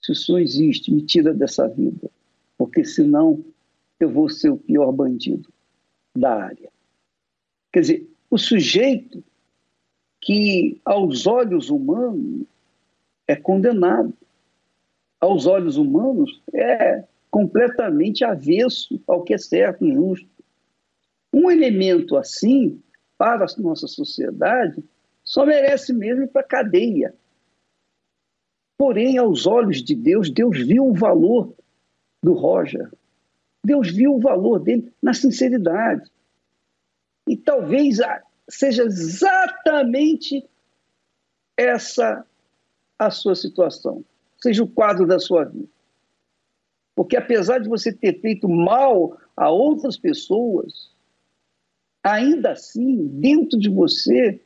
se 0.00 0.12
o 0.12 0.14
Senhor 0.14 0.38
existe, 0.38 0.90
me 0.90 1.02
tira 1.02 1.34
dessa 1.34 1.68
vida, 1.68 2.10
porque 2.56 2.82
senão 2.82 3.44
eu 4.00 4.10
vou 4.10 4.28
ser 4.28 4.50
o 4.50 4.56
pior 4.56 4.92
bandido 4.92 5.52
da 6.16 6.44
área. 6.44 6.70
Quer 7.72 7.80
dizer, 7.80 8.08
o 8.30 8.38
sujeito 8.38 9.22
que 10.20 10.80
aos 10.84 11.26
olhos 11.26 11.70
humanos 11.70 12.46
é 13.26 13.36
condenado. 13.36 14.12
Aos 15.20 15.46
olhos 15.46 15.76
humanos 15.76 16.40
é 16.52 17.04
completamente 17.30 18.24
avesso 18.24 19.00
ao 19.06 19.22
que 19.22 19.34
é 19.34 19.38
certo 19.38 19.84
e 19.84 19.92
justo. 19.92 20.28
Um 21.32 21.50
elemento 21.50 22.16
assim 22.16 22.80
para 23.18 23.44
a 23.44 23.60
nossa 23.60 23.88
sociedade, 23.88 24.82
só 25.24 25.44
merece 25.44 25.92
mesmo 25.92 26.22
ir 26.22 26.28
para 26.28 26.42
a 26.42 26.48
cadeia. 26.48 27.14
Porém, 28.78 29.18
aos 29.18 29.44
olhos 29.44 29.82
de 29.82 29.94
Deus, 29.94 30.30
Deus 30.30 30.56
viu 30.64 30.86
o 30.86 30.94
valor 30.94 31.52
do 32.22 32.32
Roger. 32.32 32.88
Deus 33.64 33.90
viu 33.90 34.14
o 34.14 34.20
valor 34.20 34.60
dele 34.60 34.92
na 35.02 35.12
sinceridade. 35.12 36.10
E 37.28 37.36
talvez 37.36 37.98
seja 38.48 38.84
exatamente 38.84 40.48
essa 41.56 42.24
a 42.98 43.10
sua 43.10 43.36
situação, 43.36 44.04
seja 44.40 44.64
o 44.64 44.68
quadro 44.68 45.06
da 45.06 45.20
sua 45.20 45.44
vida. 45.44 45.68
Porque 46.96 47.16
apesar 47.16 47.58
de 47.58 47.68
você 47.68 47.92
ter 47.92 48.20
feito 48.20 48.48
mal 48.48 49.16
a 49.36 49.48
outras 49.50 49.96
pessoas, 49.96 50.92
ainda 52.02 52.52
assim, 52.52 53.06
dentro 53.06 53.56
de 53.56 53.68
você, 53.68 54.40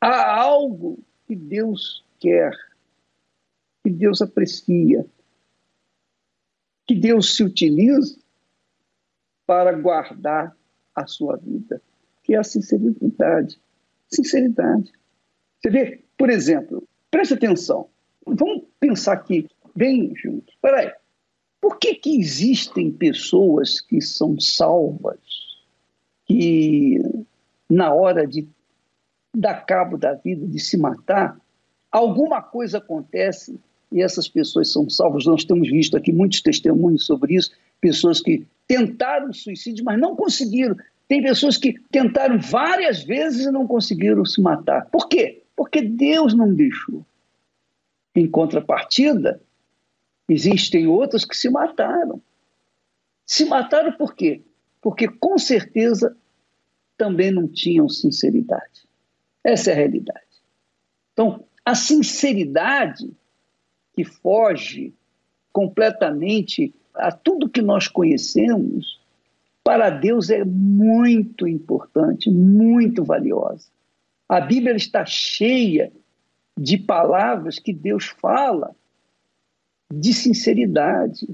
há 0.00 0.40
algo 0.40 0.98
que 1.28 1.36
Deus 1.36 2.04
quer, 2.18 2.52
que 3.84 3.90
Deus 3.90 4.20
aprecia, 4.20 5.06
que 6.88 6.94
Deus 6.94 7.36
se 7.36 7.44
utiliza 7.44 8.18
para 9.46 9.72
guardar 9.72 10.54
a 10.94 11.06
sua 11.06 11.36
vida, 11.36 11.80
que 12.22 12.34
é 12.34 12.38
a 12.38 12.44
sinceridade. 12.44 13.58
Sinceridade. 14.08 14.92
Você 15.60 15.70
vê, 15.70 16.04
por 16.16 16.30
exemplo, 16.30 16.86
preste 17.10 17.34
atenção, 17.34 17.88
vamos 18.26 18.64
pensar 18.80 19.14
aqui, 19.14 19.48
bem 19.74 20.14
juntos. 20.16 20.54
Espera 20.54 20.80
aí, 20.80 20.92
por 21.60 21.78
que, 21.78 21.94
que 21.94 22.18
existem 22.18 22.90
pessoas 22.90 23.80
que 23.80 24.00
são 24.00 24.38
salvas, 24.38 25.18
que 26.24 27.00
na 27.68 27.92
hora 27.92 28.26
de 28.26 28.46
dar 29.34 29.66
cabo 29.66 29.96
da 29.96 30.14
vida, 30.14 30.46
de 30.46 30.58
se 30.58 30.76
matar, 30.76 31.38
alguma 31.90 32.42
coisa 32.42 32.78
acontece 32.78 33.58
e 33.92 34.02
essas 34.02 34.28
pessoas 34.28 34.72
são 34.72 34.88
salvas? 34.88 35.26
Nós 35.26 35.44
temos 35.44 35.68
visto 35.68 35.96
aqui 35.96 36.12
muitos 36.12 36.40
testemunhos 36.40 37.06
sobre 37.06 37.34
isso, 37.34 37.50
pessoas 37.80 38.20
que 38.20 38.46
tentaram 38.66 39.32
suicídio, 39.32 39.84
mas 39.84 39.98
não 39.98 40.16
conseguiram. 40.16 40.76
Tem 41.08 41.22
pessoas 41.22 41.56
que 41.56 41.78
tentaram 41.90 42.38
várias 42.38 43.02
vezes 43.02 43.46
e 43.46 43.50
não 43.50 43.66
conseguiram 43.66 44.24
se 44.24 44.40
matar. 44.40 44.86
Por 44.86 45.08
quê? 45.08 45.42
Porque 45.54 45.80
Deus 45.82 46.34
não 46.34 46.52
deixou. 46.52 47.04
Em 48.14 48.28
contrapartida, 48.28 49.40
existem 50.28 50.86
outras 50.86 51.24
que 51.24 51.36
se 51.36 51.48
mataram. 51.48 52.20
Se 53.24 53.44
mataram 53.44 53.92
por 53.92 54.14
quê? 54.14 54.42
Porque 54.80 55.08
com 55.08 55.38
certeza 55.38 56.16
também 56.96 57.30
não 57.30 57.46
tinham 57.46 57.88
sinceridade. 57.88 58.86
Essa 59.44 59.70
é 59.70 59.74
a 59.74 59.76
realidade. 59.76 60.24
Então, 61.12 61.44
a 61.64 61.74
sinceridade 61.74 63.10
que 63.94 64.04
foge 64.04 64.92
completamente 65.52 66.74
a 66.96 67.12
tudo 67.12 67.48
que 67.48 67.62
nós 67.62 67.88
conhecemos, 67.88 69.00
para 69.62 69.90
Deus 69.90 70.30
é 70.30 70.44
muito 70.44 71.46
importante, 71.46 72.30
muito 72.30 73.04
valiosa. 73.04 73.66
A 74.28 74.40
Bíblia 74.40 74.76
está 74.76 75.04
cheia 75.04 75.92
de 76.58 76.78
palavras 76.78 77.58
que 77.58 77.72
Deus 77.72 78.06
fala 78.06 78.74
de 79.92 80.12
sinceridade. 80.12 81.28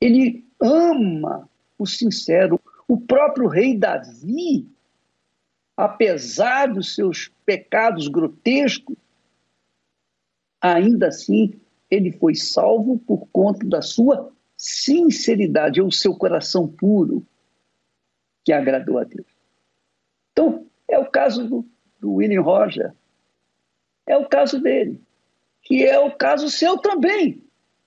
Ele 0.00 0.44
ama 0.60 1.48
o 1.78 1.86
sincero. 1.86 2.60
O 2.88 2.98
próprio 2.98 3.46
rei 3.46 3.76
Davi, 3.76 4.66
apesar 5.76 6.72
dos 6.72 6.94
seus 6.94 7.30
pecados 7.44 8.08
grotescos, 8.08 8.96
ainda 10.60 11.08
assim 11.08 11.54
ele 11.90 12.10
foi 12.12 12.34
salvo 12.34 12.98
por 12.98 13.26
conta 13.32 13.66
da 13.66 13.82
sua 13.82 14.32
sinceridade, 14.62 15.82
ou 15.82 15.90
seu 15.90 16.14
coração 16.14 16.68
puro, 16.68 17.26
que 18.44 18.52
agradou 18.52 18.96
a 18.96 19.02
Deus. 19.02 19.26
Então, 20.30 20.64
é 20.88 20.96
o 20.96 21.10
caso 21.10 21.48
do, 21.48 21.66
do 21.98 22.12
William 22.14 22.42
Roger, 22.42 22.92
é 24.06 24.16
o 24.16 24.28
caso 24.28 24.60
dele, 24.60 25.00
que 25.62 25.84
é 25.84 25.98
o 25.98 26.12
caso 26.12 26.48
seu 26.48 26.78
também. 26.78 27.42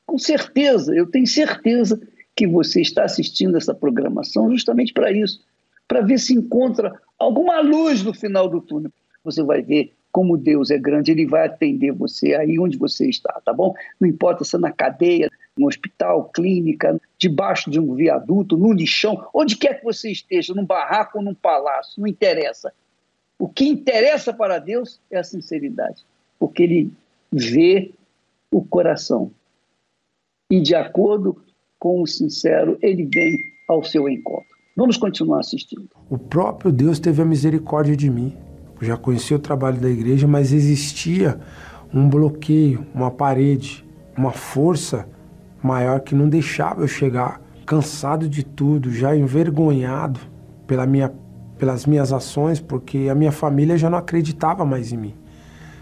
Com 0.05 0.19
certeza, 0.19 0.93
eu 0.93 1.09
tenho 1.09 1.25
certeza 1.25 1.97
que 2.35 2.45
você 2.45 2.81
está 2.81 3.05
assistindo 3.05 3.55
essa 3.55 3.73
programação 3.73 4.51
justamente 4.51 4.91
para 4.91 5.13
isso, 5.13 5.45
para 5.87 6.01
ver 6.01 6.19
se 6.19 6.33
encontra 6.33 7.01
alguma 7.17 7.61
luz 7.61 8.03
no 8.03 8.13
final 8.13 8.49
do 8.49 8.59
túnel. 8.59 8.91
Você 9.23 9.41
vai 9.41 9.61
ver 9.61 9.94
como 10.15 10.37
Deus 10.37 10.71
é 10.71 10.77
grande, 10.77 11.11
ele 11.11 11.25
vai 11.25 11.45
atender 11.45 11.91
você 11.91 12.35
aí 12.35 12.57
onde 12.57 12.77
você 12.77 13.05
está, 13.09 13.33
tá 13.43 13.51
bom? 13.51 13.73
Não 13.99 14.07
importa 14.07 14.45
se 14.45 14.55
é 14.55 14.59
na 14.59 14.71
cadeia, 14.71 15.29
no 15.57 15.67
hospital, 15.67 16.29
clínica, 16.29 16.97
debaixo 17.17 17.69
de 17.69 17.81
um 17.81 17.93
viaduto, 17.93 18.55
no 18.55 18.71
lixão, 18.71 19.27
onde 19.33 19.57
quer 19.57 19.77
que 19.77 19.83
você 19.83 20.09
esteja, 20.09 20.53
num 20.53 20.65
barraco 20.65 21.17
ou 21.17 21.23
num 21.23 21.33
palácio, 21.33 21.99
não 21.99 22.07
interessa. 22.07 22.71
O 23.37 23.49
que 23.49 23.65
interessa 23.65 24.33
para 24.33 24.57
Deus 24.57 25.01
é 25.11 25.17
a 25.17 25.23
sinceridade, 25.25 26.05
porque 26.39 26.63
ele 26.63 26.93
vê 27.29 27.91
o 28.49 28.63
coração 28.63 29.29
e, 30.49 30.61
de 30.61 30.75
acordo 30.75 31.43
com 31.77 32.01
o 32.01 32.07
sincero, 32.07 32.79
ele 32.81 33.03
vem 33.03 33.37
ao 33.67 33.83
seu 33.83 34.07
encontro. 34.07 34.47
Vamos 34.77 34.95
continuar 34.95 35.41
assistindo. 35.41 35.89
O 36.09 36.17
próprio 36.17 36.71
Deus 36.71 36.99
teve 36.99 37.21
a 37.21 37.25
misericórdia 37.25 37.97
de 37.97 38.09
mim. 38.09 38.33
Já 38.81 38.97
conhecia 38.97 39.37
o 39.37 39.39
trabalho 39.39 39.79
da 39.79 39.89
igreja, 39.89 40.27
mas 40.27 40.51
existia 40.51 41.39
um 41.93 42.09
bloqueio, 42.09 42.85
uma 42.93 43.09
parede, 43.09 43.85
uma 44.17 44.31
força 44.31 45.07
maior 45.63 46.01
que 46.01 46.13
não 46.13 46.27
deixava 46.27 46.81
eu 46.81 46.87
chegar 46.87 47.41
cansado 47.65 48.29
de 48.29 48.43
tudo, 48.43 48.91
já 48.91 49.15
envergonhado 49.15 50.19
pela 50.67 50.85
minha, 50.85 51.11
pelas 51.57 51.85
minhas 51.85 52.13
ações, 52.13 52.59
porque 52.59 53.07
a 53.09 53.15
minha 53.15 53.31
família 53.31 53.77
já 53.77 53.89
não 53.89 53.97
acreditava 53.97 54.65
mais 54.65 54.91
em 54.91 54.97
mim. 54.97 55.15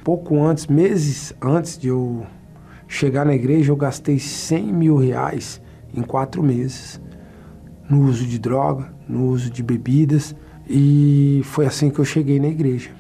Pouco 0.03 0.41
antes, 0.41 0.67
meses 0.67 1.34
antes 1.41 1.77
de 1.77 1.88
eu 1.88 2.25
chegar 2.88 3.25
na 3.25 3.34
igreja, 3.34 3.71
eu 3.71 3.75
gastei 3.75 4.19
100 4.19 4.73
mil 4.73 4.97
reais 4.97 5.62
em 5.93 6.01
quatro 6.01 6.43
meses 6.43 7.01
no 7.89 8.06
uso 8.08 8.25
de 8.25 8.39
droga, 8.39 8.93
no 9.08 9.27
uso 9.27 9.49
de 9.49 9.62
bebidas, 9.62 10.36
e 10.67 11.41
foi 11.45 11.65
assim 11.65 11.89
que 11.89 11.99
eu 11.99 12.06
cheguei 12.06 12.39
na 12.39 12.47
igreja, 12.47 12.91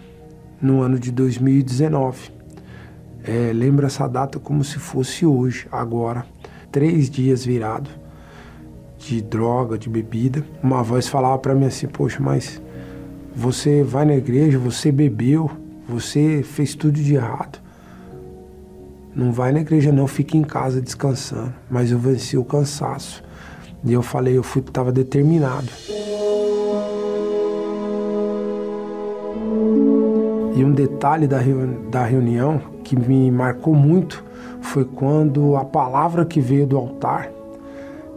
no 0.61 0.81
ano 0.81 0.99
de 0.99 1.11
2019. 1.11 2.31
É, 3.23 3.51
lembro 3.53 3.85
essa 3.85 4.07
data 4.07 4.39
como 4.39 4.63
se 4.63 4.79
fosse 4.79 5.25
hoje, 5.25 5.67
agora, 5.71 6.25
três 6.71 7.09
dias 7.09 7.45
virado 7.45 7.89
de 8.97 9.21
droga, 9.21 9.77
de 9.77 9.89
bebida. 9.89 10.43
Uma 10.61 10.83
voz 10.83 11.07
falava 11.07 11.37
para 11.37 11.55
mim 11.55 11.65
assim: 11.65 11.87
Poxa, 11.87 12.19
mas 12.21 12.61
você 13.35 13.83
vai 13.83 14.05
na 14.05 14.15
igreja, 14.15 14.59
você 14.59 14.91
bebeu, 14.91 15.49
você 15.87 16.43
fez 16.43 16.75
tudo 16.75 16.93
de 16.93 17.15
errado. 17.15 17.61
Não 19.15 19.31
vai 19.31 19.51
na 19.51 19.61
igreja 19.61 19.91
não, 19.91 20.07
fique 20.07 20.37
em 20.37 20.43
casa 20.43 20.81
descansando. 20.81 21.53
Mas 21.69 21.91
eu 21.91 21.99
venci 21.99 22.37
o 22.37 22.43
cansaço. 22.43 23.23
E 23.85 23.93
eu 23.93 24.01
falei, 24.01 24.37
eu 24.37 24.43
fui, 24.43 24.61
estava 24.61 24.91
determinado. 24.91 25.67
E 30.55 30.63
um 30.63 30.71
detalhe 30.71 31.27
da, 31.27 31.39
da 31.89 32.03
reunião 32.03 32.61
que 32.83 32.95
me 32.95 33.31
marcou 33.31 33.73
muito 33.73 34.23
foi 34.61 34.85
quando 34.85 35.55
a 35.55 35.65
palavra 35.65 36.25
que 36.25 36.39
veio 36.39 36.65
do 36.65 36.77
altar 36.77 37.29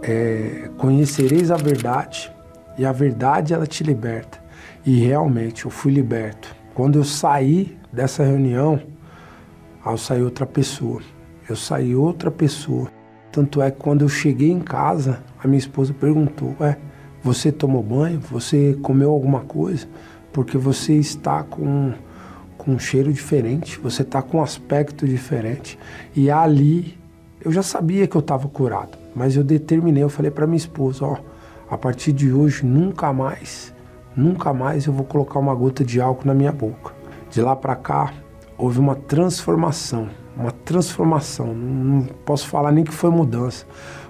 é, 0.03 0.70
conhecereis 0.77 1.51
a 1.51 1.57
verdade 1.57 2.31
e 2.79 2.85
a 2.85 2.92
verdade 2.92 3.55
ela 3.55 3.66
te 3.66 3.83
liberta. 3.83 4.38
E 4.85 5.01
realmente 5.01 5.64
eu 5.64 5.70
fui 5.70 5.92
liberto. 5.92 6.55
Quando 6.75 6.99
eu 6.99 7.05
saí 7.05 7.77
dessa 7.92 8.22
reunião, 8.22 8.81
ao 9.87 9.96
sair 9.96 10.22
outra 10.22 10.44
pessoa. 10.44 11.01
Eu 11.49 11.55
saí 11.55 11.94
outra 11.94 12.29
pessoa. 12.29 12.90
Tanto 13.31 13.62
é 13.62 13.70
que 13.70 13.79
quando 13.79 14.03
eu 14.03 14.09
cheguei 14.09 14.51
em 14.51 14.59
casa, 14.59 15.22
a 15.38 15.46
minha 15.46 15.61
esposa 15.61 15.94
perguntou: 15.94 16.57
Ué, 16.59 16.77
você 17.22 17.53
tomou 17.53 17.85
banho? 17.85 18.18
Você 18.18 18.77
comeu 18.83 19.11
alguma 19.11 19.40
coisa? 19.40 19.87
Porque 20.33 20.59
você 20.59 20.94
está 20.94 21.44
com, 21.44 21.92
com 22.66 22.72
um 22.72 22.79
cheiro 22.81 23.12
diferente, 23.12 23.79
você 23.79 24.02
está 24.02 24.20
com 24.20 24.38
um 24.38 24.42
aspecto 24.42 25.07
diferente. 25.07 25.79
E 26.16 26.29
ali 26.29 26.98
eu 27.40 27.52
já 27.52 27.62
sabia 27.62 28.09
que 28.09 28.16
eu 28.16 28.20
estava 28.20 28.48
curado, 28.48 28.98
mas 29.14 29.37
eu 29.37 29.44
determinei, 29.44 30.02
eu 30.02 30.09
falei 30.09 30.33
para 30.33 30.48
minha 30.48 30.57
esposa: 30.57 31.07
Ó, 31.07 31.16
a 31.70 31.79
partir 31.79 32.12
de 32.12 32.33
hoje, 32.33 32.66
nunca 32.66 33.12
mais, 33.12 33.72
nunca 34.16 34.52
mais 34.52 34.87
eu 34.87 34.92
vou 34.92 35.05
colocar 35.05 35.38
uma 35.38 35.55
gota 35.55 35.85
de 35.85 36.00
álcool 36.00 36.26
na 36.26 36.35
minha 36.35 36.50
boca. 36.50 36.92
De 37.31 37.40
lá 37.40 37.55
para 37.55 37.76
cá, 37.76 38.12
houve 38.59 38.81
uma 38.81 38.96
transformação, 38.96 40.09
uma 40.37 40.50
transformação. 40.50 41.55
Não 41.55 42.02
posso 42.24 42.48
falar 42.48 42.72
nem 42.72 42.83
que 42.83 42.92
foi 42.92 43.11
mudança, 43.11 43.64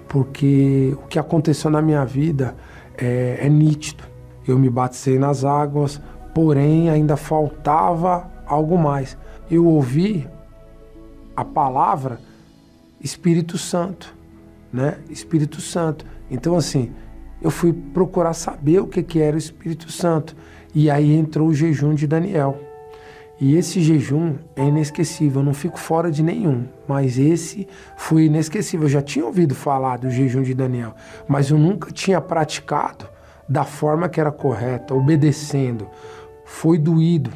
porque 0.07 0.97
o 1.03 1.07
que 1.07 1.19
aconteceu 1.19 1.69
na 1.69 1.81
minha 1.81 2.03
vida 2.03 2.55
é, 2.97 3.37
é 3.41 3.49
nítido. 3.49 4.03
Eu 4.47 4.57
me 4.57 4.69
batizei 4.69 5.19
nas 5.19 5.43
águas, 5.43 6.01
porém 6.33 6.89
ainda 6.89 7.17
faltava 7.17 8.36
algo 8.47 8.77
mais. 8.77 9.17
Eu 9.49 9.65
ouvi 9.65 10.27
a 11.35 11.45
palavra 11.45 12.19
Espírito 12.99 13.57
Santo, 13.57 14.15
né? 14.71 14.97
Espírito 15.09 15.61
Santo. 15.61 16.05
Então 16.29 16.55
assim, 16.55 16.91
eu 17.41 17.51
fui 17.51 17.71
procurar 17.71 18.33
saber 18.33 18.79
o 18.79 18.87
que 18.87 19.03
que 19.03 19.19
era 19.19 19.35
o 19.35 19.39
Espírito 19.39 19.91
Santo 19.91 20.35
e 20.73 20.89
aí 20.89 21.13
entrou 21.13 21.47
o 21.47 21.53
jejum 21.53 21.93
de 21.93 22.07
Daniel. 22.07 22.59
E 23.39 23.55
esse 23.55 23.81
jejum 23.81 24.35
é 24.55 24.63
inesquecível, 24.63 25.41
eu 25.41 25.45
não 25.45 25.53
fico 25.53 25.77
fora 25.77 26.09
de 26.09 26.23
nenhum, 26.23 26.65
mas 26.87 27.19
esse 27.19 27.67
foi 27.95 28.25
inesquecível. 28.25 28.85
Eu 28.85 28.89
já 28.89 29.01
tinha 29.01 29.23
ouvido 29.23 29.53
falar 29.53 29.97
do 29.97 30.09
jejum 30.09 30.41
de 30.41 30.55
Daniel, 30.55 30.95
mas 31.27 31.51
eu 31.51 31.57
nunca 31.57 31.91
tinha 31.91 32.19
praticado 32.19 33.07
da 33.47 33.63
forma 33.63 34.09
que 34.09 34.19
era 34.19 34.31
correta, 34.31 34.95
obedecendo. 34.95 35.87
Foi 36.45 36.79
doído, 36.79 37.31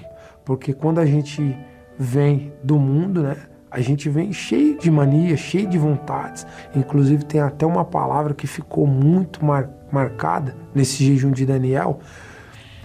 porque 0.51 0.73
quando 0.73 0.99
a 0.99 1.05
gente 1.05 1.57
vem 1.97 2.51
do 2.61 2.77
mundo, 2.77 3.23
né, 3.23 3.37
a 3.71 3.79
gente 3.79 4.09
vem 4.09 4.33
cheio 4.33 4.77
de 4.77 4.91
manias, 4.91 5.39
cheio 5.39 5.65
de 5.65 5.77
vontades. 5.77 6.45
Inclusive 6.75 7.23
tem 7.23 7.39
até 7.39 7.65
uma 7.65 7.85
palavra 7.85 8.33
que 8.33 8.45
ficou 8.45 8.85
muito 8.85 9.45
mar 9.45 9.69
marcada 9.89 10.57
nesse 10.75 11.05
jejum 11.05 11.31
de 11.31 11.45
Daniel, 11.45 11.99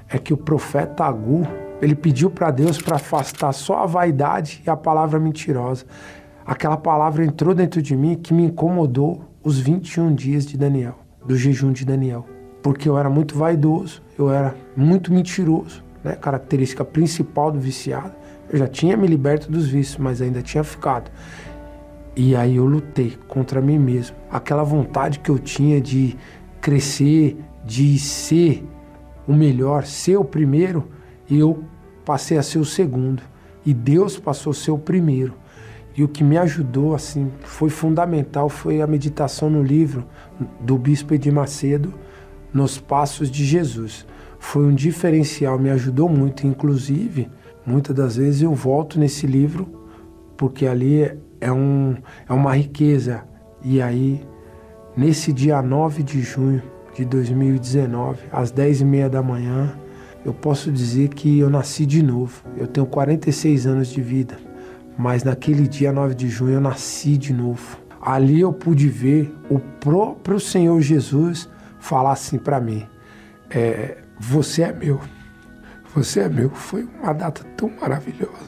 é 0.09 0.17
que 0.17 0.33
o 0.33 0.37
profeta 0.37 1.05
Agu, 1.05 1.45
ele 1.83 1.97
pediu 1.97 2.31
para 2.31 2.53
Deus 2.53 2.81
para 2.81 2.97
afastar 2.97 3.53
só 3.53 3.83
a 3.83 3.87
vaidade 3.87 4.63
e 4.65 4.71
a 4.71 4.77
palavra 4.77 5.19
mentirosa. 5.19 5.87
Aquela 6.47 6.77
palavra 6.77 7.25
entrou 7.25 7.53
dentro 7.53 7.83
de 7.83 7.97
mim 7.97 8.15
que 8.15 8.33
me 8.33 8.45
incomodou 8.45 9.25
os 9.43 9.59
21 9.59 10.15
dias 10.15 10.47
de 10.47 10.57
Daniel, 10.57 11.01
do 11.27 11.37
jejum 11.37 11.73
de 11.73 11.85
Daniel. 11.85 12.25
Porque 12.63 12.89
eu 12.89 12.97
era 12.97 13.11
muito 13.11 13.37
vaidoso, 13.37 14.03
eu 14.17 14.33
era 14.33 14.55
muito 14.77 15.13
mentiroso, 15.13 15.85
né? 16.07 16.17
característica 16.17 16.85
principal 16.85 17.51
do 17.51 17.59
viciado. 17.59 18.13
Eu 18.49 18.59
já 18.59 18.69
tinha 18.69 18.97
me 18.97 19.07
liberto 19.07 19.51
dos 19.51 19.67
vícios, 19.67 19.99
mas 19.99 20.23
ainda 20.23 20.41
tinha 20.41 20.63
ficado. 20.63 21.11
E 22.15 22.35
aí 22.35 22.57
eu 22.57 22.65
lutei 22.65 23.19
contra 23.29 23.61
mim 23.61 23.79
mesmo. 23.79 24.17
Aquela 24.31 24.63
vontade 24.63 25.19
que 25.19 25.31
eu 25.31 25.39
tinha 25.39 25.81
de 25.81 26.17
crescer, 26.61 27.37
de 27.65 27.99
ser 27.99 28.65
o 29.27 29.35
melhor, 29.35 29.85
ser 29.85 30.17
o 30.17 30.25
primeiro, 30.25 30.89
eu 31.29 31.65
passei 32.05 32.39
a 32.39 32.43
ser 32.43 32.59
o 32.59 32.65
segundo 32.65 33.23
e 33.65 33.75
Deus 33.75 34.17
passou 34.17 34.53
a 34.53 34.55
ser 34.55 34.71
o 34.71 34.79
primeiro. 34.79 35.35
E 35.97 36.05
o 36.05 36.09
que 36.09 36.23
me 36.23 36.39
ajudou 36.39 36.95
assim, 36.95 37.33
foi 37.41 37.69
fundamental, 37.69 38.49
foi 38.49 38.81
a 38.81 38.87
meditação 38.87 39.51
no 39.51 39.63
livro 39.63 40.07
do 40.61 40.79
bispo 40.79 41.15
Edir 41.15 41.33
Macedo, 41.33 41.93
Nos 42.53 42.79
Passos 42.79 43.31
de 43.31 43.45
Jesus. 43.45 44.07
Foi 44.49 44.65
um 44.65 44.73
diferencial, 44.73 45.59
me 45.59 45.71
ajudou 45.71 46.09
muito, 46.09 46.47
inclusive, 46.47 47.29
muitas 47.67 47.97
das 47.97 48.17
vezes 48.17 48.43
eu 48.43 48.55
volto 48.55 48.97
nesse 48.97 49.27
livro 49.27 49.67
porque 50.37 50.69
ali 50.69 51.03
é, 51.41 51.51
um, 51.51 51.97
é 52.29 52.33
uma 52.33 52.55
riqueza. 52.55 53.25
E 53.61 53.83
aí, 53.83 54.25
nesse 54.97 55.33
dia 55.33 55.61
9 55.61 56.05
de 56.05 56.21
junho 56.21 56.63
de 56.95 57.05
2019, 57.05 58.21
às 58.31 58.53
10h30 58.53 59.09
da 59.09 59.21
manhã, 59.21 59.77
eu 60.25 60.33
posso 60.33 60.71
dizer 60.71 61.09
que 61.09 61.41
eu 61.41 61.51
nasci 61.51 61.85
de 61.85 62.01
novo. 62.01 62.45
Eu 62.57 62.69
tenho 62.69 62.87
46 62.87 63.67
anos 63.67 63.89
de 63.89 64.01
vida, 64.01 64.39
mas 64.97 65.25
naquele 65.25 65.67
dia 65.67 65.93
9 65.93 66.15
de 66.15 66.29
junho 66.29 66.55
eu 66.55 66.61
nasci 66.61 67.19
de 67.19 67.33
novo. 67.33 67.79
Ali 68.01 68.43
eu 68.43 68.53
pude 68.53 68.89
ver 68.89 69.35
o 69.51 69.59
próprio 69.59 70.39
Senhor 70.39 70.81
Jesus 70.81 71.49
falar 71.81 72.13
assim 72.13 72.39
para 72.39 72.61
mim: 72.61 72.87
é, 73.51 74.06
Você 74.19 74.63
é 74.63 74.73
meu, 74.73 75.01
você 75.95 76.21
é 76.21 76.29
meu. 76.29 76.51
Foi 76.51 76.89
uma 77.01 77.13
data 77.13 77.45
tão 77.57 77.71
maravilhosa, 77.81 78.47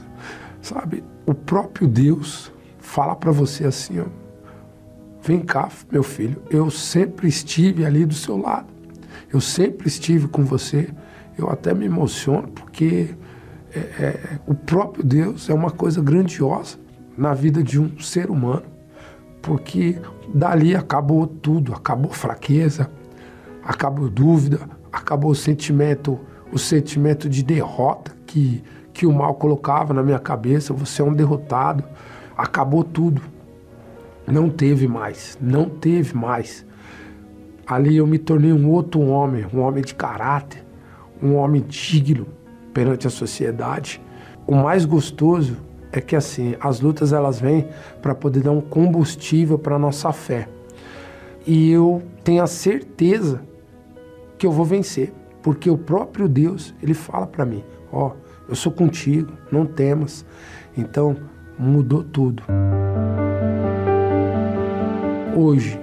sabe? 0.60 1.04
O 1.26 1.34
próprio 1.34 1.86
Deus 1.86 2.52
fala 2.78 3.14
para 3.14 3.30
você 3.30 3.64
assim: 3.64 4.00
ó, 4.00 4.06
Vem 5.28 5.40
cá, 5.40 5.68
meu 5.92 6.02
filho, 6.02 6.42
eu 6.48 6.70
sempre 6.70 7.28
estive 7.28 7.84
ali 7.84 8.06
do 8.06 8.14
seu 8.14 8.38
lado, 8.38 8.66
eu 9.30 9.40
sempre 9.42 9.86
estive 9.86 10.26
com 10.26 10.42
você. 10.42 10.88
Eu 11.36 11.50
até 11.50 11.74
me 11.74 11.84
emociono 11.84 12.48
porque 12.48 13.14
é, 13.74 13.78
é, 13.78 14.38
o 14.46 14.54
próprio 14.54 15.04
Deus 15.04 15.50
é 15.50 15.54
uma 15.54 15.70
coisa 15.70 16.00
grandiosa 16.00 16.78
na 17.16 17.34
vida 17.34 17.62
de 17.62 17.78
um 17.78 17.98
ser 17.98 18.30
humano, 18.30 18.64
porque 19.42 20.00
dali 20.32 20.74
acabou 20.74 21.26
tudo, 21.26 21.74
acabou 21.74 22.10
fraqueza, 22.10 22.90
acabou 23.62 24.08
dúvida, 24.08 24.60
acabou 24.92 25.30
o 25.30 25.34
sentimento, 25.34 26.18
o 26.52 26.58
sentimento 26.58 27.28
de 27.28 27.42
derrota 27.42 28.12
que, 28.26 28.62
que 28.92 29.06
o 29.06 29.12
mal 29.12 29.34
colocava 29.34 29.92
na 29.94 30.02
minha 30.02 30.18
cabeça, 30.18 30.72
você 30.72 31.02
é 31.02 31.04
um 31.04 31.14
derrotado, 31.14 31.84
acabou 32.36 32.84
tudo. 32.84 33.22
Não 34.26 34.50
teve 34.50 34.86
mais, 34.86 35.38
não 35.40 35.68
teve 35.68 36.14
mais. 36.14 36.64
Ali 37.66 37.96
eu 37.96 38.06
me 38.06 38.18
tornei 38.18 38.52
um 38.52 38.70
outro 38.70 39.00
homem, 39.00 39.46
um 39.52 39.60
homem 39.60 39.82
de 39.82 39.94
caráter, 39.94 40.64
um 41.22 41.34
homem 41.34 41.64
digno 41.66 42.26
perante 42.72 43.06
a 43.06 43.10
sociedade. 43.10 44.00
O 44.46 44.54
mais 44.54 44.84
gostoso 44.84 45.56
é 45.92 46.00
que 46.00 46.14
assim, 46.14 46.54
as 46.60 46.80
lutas 46.80 47.12
elas 47.12 47.40
vêm 47.40 47.66
para 48.00 48.14
poder 48.14 48.42
dar 48.42 48.52
um 48.52 48.60
combustível 48.60 49.58
para 49.58 49.78
nossa 49.78 50.12
fé. 50.12 50.48
E 51.46 51.70
eu 51.70 52.02
tenho 52.22 52.42
a 52.42 52.46
certeza 52.46 53.40
que 54.38 54.46
eu 54.46 54.52
vou 54.52 54.64
vencer, 54.64 55.12
porque 55.42 55.68
o 55.68 55.76
próprio 55.76 56.28
Deus, 56.28 56.74
ele 56.82 56.94
fala 56.94 57.26
para 57.26 57.44
mim, 57.44 57.64
ó, 57.92 58.08
oh, 58.08 58.12
eu 58.48 58.54
sou 58.54 58.72
contigo, 58.72 59.32
não 59.50 59.66
temas. 59.66 60.24
Então, 60.76 61.16
mudou 61.58 62.02
tudo. 62.02 62.42
Hoje, 65.36 65.78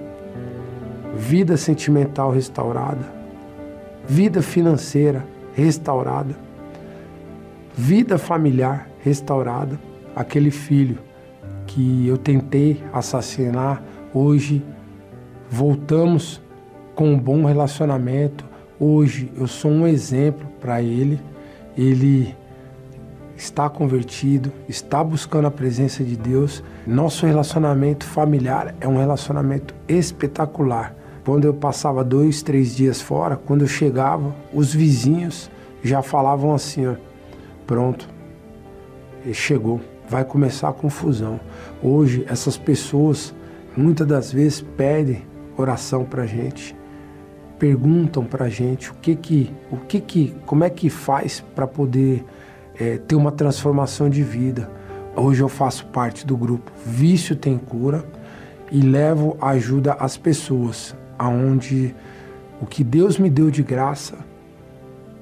vida 1.16 1.58
sentimental 1.58 2.32
restaurada, 2.32 3.06
vida 4.08 4.42
financeira 4.42 5.26
restaurada, 5.54 6.36
vida 7.76 8.18
familiar 8.18 8.90
restaurada. 9.04 9.80
Aquele 10.16 10.50
filho 10.50 10.98
que 11.68 12.08
eu 12.08 12.18
tentei 12.18 12.82
assassinar, 12.94 13.84
hoje 14.14 14.64
voltamos 15.50 16.42
com 16.96 17.10
um 17.10 17.20
bom 17.20 17.46
relacionamento. 17.46 18.46
Hoje 18.80 19.32
eu 19.38 19.46
sou 19.46 19.70
um 19.70 19.86
exemplo 19.86 20.48
para 20.60 20.82
ele. 20.82 21.20
Ele 21.78 22.34
está 23.36 23.70
convertido, 23.70 24.52
está 24.68 25.04
buscando 25.04 25.48
a 25.48 25.52
presença 25.52 26.04
de 26.04 26.16
Deus. 26.16 26.64
Nosso 26.88 27.26
relacionamento 27.26 28.06
familiar 28.06 28.74
é 28.80 28.88
um 28.88 28.98
relacionamento 28.98 29.76
espetacular. 29.88 30.96
Quando 31.26 31.46
eu 31.46 31.54
passava 31.54 32.04
dois, 32.04 32.42
três 32.42 32.76
dias 32.76 33.02
fora, 33.02 33.36
quando 33.36 33.62
eu 33.62 33.68
chegava, 33.68 34.34
os 34.54 34.74
vizinhos 34.74 35.50
já 35.84 36.02
falavam 36.02 36.54
assim: 36.54 36.88
ó, 36.88 36.96
pronto, 37.68 38.08
chegou, 39.34 39.82
vai 40.08 40.24
começar 40.24 40.70
a 40.70 40.74
confusão. 40.74 41.40
Hoje, 41.82 42.26
essas 42.30 42.58
pessoas 42.58 43.34
muitas 43.76 44.08
das 44.08 44.32
vezes 44.32 44.62
pedem 44.78 45.24
oração 45.58 46.04
para 46.04 46.26
gente, 46.26 46.75
perguntam 47.58 48.24
para 48.26 48.50
gente 48.50 48.92
o 48.92 48.94
que 48.96 49.16
que, 49.16 49.54
o 49.72 49.78
que 49.78 50.00
que, 50.00 50.36
como 50.46 50.64
é 50.64 50.70
que 50.70 50.90
faz 50.90 51.44
para 51.54 51.66
poder 51.66 52.24
é, 52.80 52.98
ter 52.98 53.16
uma 53.16 53.32
transformação 53.32 54.10
de 54.10 54.24
vida. 54.24 54.70
Hoje 55.16 55.42
eu 55.42 55.50
faço 55.50 55.86
parte 55.88 56.26
do 56.26 56.36
grupo 56.36 56.72
Vício 56.86 57.36
Tem 57.36 57.58
Cura 57.58 58.06
e 58.72 58.82
levo 58.82 59.38
ajuda 59.42 59.94
às 59.94 60.18
pessoas 60.18 60.96
aonde 61.18 61.96
o 62.62 62.66
que 62.66 62.84
Deus 62.84 63.18
me 63.18 63.30
deu 63.30 63.50
de 63.50 63.64
graça, 63.64 64.18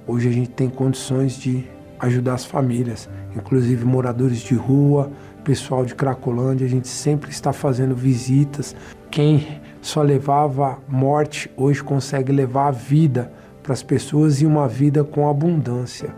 hoje 0.07 0.29
a 0.29 0.31
gente 0.31 0.49
tem 0.49 0.69
condições 0.69 1.35
de 1.35 1.63
ajudar 1.99 2.33
as 2.33 2.45
famílias, 2.45 3.09
inclusive 3.35 3.85
moradores 3.85 4.39
de 4.39 4.55
rua, 4.55 5.11
pessoal 5.43 5.85
de 5.85 5.95
Cracolândia, 5.95 6.65
a 6.65 6.69
gente 6.69 6.87
sempre 6.87 7.31
está 7.31 7.51
fazendo 7.53 7.95
visitas. 7.95 8.75
Quem 9.09 9.61
só 9.83 10.01
levava 10.01 10.79
morte 10.87 11.51
hoje 11.57 11.83
consegue 11.83 12.31
levar 12.31 12.69
a 12.69 12.71
vida 12.71 13.31
para 13.61 13.73
as 13.73 13.83
pessoas 13.83 14.41
e 14.41 14.45
uma 14.45 14.65
vida 14.67 15.03
com 15.03 15.29
abundância. 15.29 16.15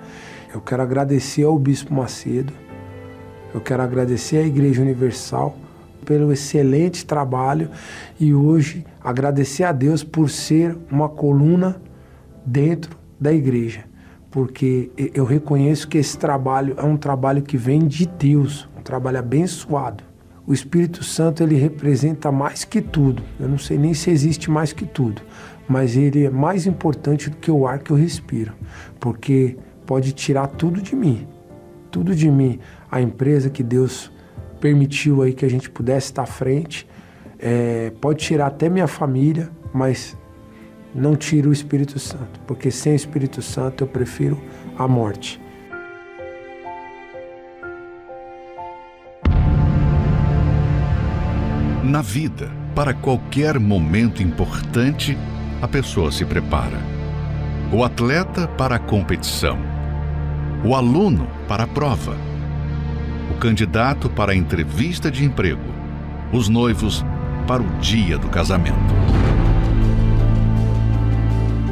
Eu 0.54 0.62
quero 0.62 0.84
agradecer 0.84 1.44
ao 1.44 1.58
Bispo 1.58 1.94
Macedo, 1.94 2.54
eu 3.54 3.60
quero 3.60 3.82
agradecer 3.82 4.38
à 4.38 4.44
Igreja 4.44 4.82
Universal 4.82 5.58
pelo 6.06 6.32
excelente 6.32 7.06
trabalho 7.06 7.70
e 8.20 8.34
hoje 8.36 8.86
agradecer 9.04 9.64
a 9.64 9.72
Deus 9.72 10.04
por 10.04 10.30
ser 10.30 10.78
uma 10.92 11.10
coluna 11.10 11.82
dentro 12.46 12.96
da 13.20 13.34
igreja, 13.34 13.86
porque 14.30 14.92
eu 14.96 15.26
reconheço 15.26 15.88
que 15.88 15.98
esse 15.98 16.16
trabalho 16.16 16.76
é 16.78 16.84
um 16.84 16.98
trabalho 16.98 17.42
que 17.42 17.58
vem 17.58 17.80
de 17.88 18.06
Deus, 18.06 18.70
um 18.78 18.84
trabalho 18.84 19.18
abençoado. 19.18 20.04
O 20.48 20.54
Espírito 20.54 21.04
Santo 21.04 21.42
ele 21.42 21.56
representa 21.56 22.32
mais 22.32 22.64
que 22.64 22.82
tudo. 22.82 23.24
Eu 23.40 23.50
não 23.50 23.58
sei 23.58 23.78
nem 23.78 23.94
se 23.94 24.12
existe 24.12 24.52
mais 24.52 24.72
que 24.72 24.86
tudo, 24.86 25.22
mas 25.68 25.98
ele 25.98 26.26
é 26.26 26.30
mais 26.30 26.68
importante 26.68 27.30
do 27.30 27.38
que 27.38 27.50
o 27.50 27.66
ar 27.66 27.80
que 27.80 27.92
eu 27.92 27.98
respiro, 27.98 28.54
porque 29.00 29.58
pode 29.86 30.12
tirar 30.12 30.48
tudo 30.48 30.82
de 30.82 30.96
mim. 30.96 31.28
Tudo 31.90 32.14
de 32.14 32.30
mim. 32.30 32.60
A 32.92 33.02
empresa 33.02 33.50
que 33.50 33.64
Deus 33.64 34.12
permitiu 34.60 35.22
aí 35.22 35.34
que 35.34 35.46
a 35.46 35.50
gente 35.50 35.70
pudesse 35.70 36.08
estar 36.08 36.24
à 36.24 36.28
frente. 36.28 36.88
É, 37.40 37.92
pode 38.00 38.24
tirar 38.24 38.48
até 38.48 38.70
minha 38.70 38.88
família, 38.88 39.50
mas 39.74 40.16
não 40.94 41.16
tira 41.16 41.50
o 41.50 41.54
Espírito 41.54 42.00
Santo, 42.00 42.40
porque 42.48 42.72
sem 42.72 42.94
o 42.94 42.96
Espírito 42.96 43.42
Santo 43.42 43.84
eu 43.84 43.88
prefiro 43.88 44.40
a 44.78 44.88
morte. 44.88 45.42
Na 51.96 52.02
vida, 52.02 52.52
para 52.76 52.94
qualquer 52.94 53.58
momento 53.58 54.22
importante, 54.22 55.18
a 55.62 55.66
pessoa 55.66 56.12
se 56.12 56.26
prepara. 56.26 56.78
O 57.72 57.86
atleta 57.86 58.50
para 58.50 58.76
a 58.76 58.80
competição, 58.80 59.58
o 60.66 60.76
aluno 60.76 61.26
para 61.48 61.64
a 61.64 61.68
prova, 61.68 62.18
o 63.32 63.36
candidato 63.36 64.10
para 64.10 64.34
a 64.34 64.36
entrevista 64.36 65.10
de 65.10 65.24
emprego, 65.24 65.64
os 66.34 66.50
noivos 66.50 67.06
para 67.48 67.64
o 67.64 67.80
dia 67.80 68.18
do 68.18 68.28
casamento. 68.28 68.94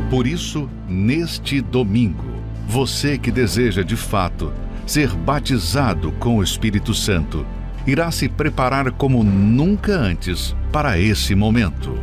Por 0.09 0.25
isso, 0.25 0.69
neste 0.87 1.59
domingo, 1.59 2.41
você 2.65 3.17
que 3.17 3.29
deseja 3.29 3.83
de 3.83 3.97
fato 3.97 4.53
ser 4.85 5.09
batizado 5.09 6.13
com 6.13 6.37
o 6.37 6.43
Espírito 6.43 6.93
Santo, 6.93 7.45
irá 7.85 8.11
se 8.11 8.29
preparar 8.29 8.91
como 8.91 9.23
nunca 9.23 9.93
antes 9.93 10.55
para 10.71 10.99
esse 10.99 11.35
momento. 11.35 11.97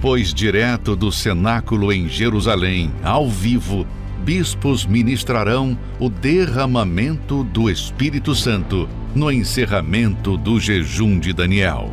Pois 0.00 0.32
direto 0.32 0.96
do 0.96 1.12
cenáculo 1.12 1.92
em 1.92 2.08
Jerusalém, 2.08 2.90
ao 3.02 3.28
vivo, 3.28 3.86
bispos 4.24 4.86
ministrarão 4.86 5.76
o 5.98 6.08
derramamento 6.08 7.44
do 7.44 7.68
Espírito 7.68 8.34
Santo 8.34 8.88
no 9.14 9.30
encerramento 9.30 10.36
do 10.36 10.58
jejum 10.58 11.18
de 11.18 11.32
Daniel. 11.32 11.92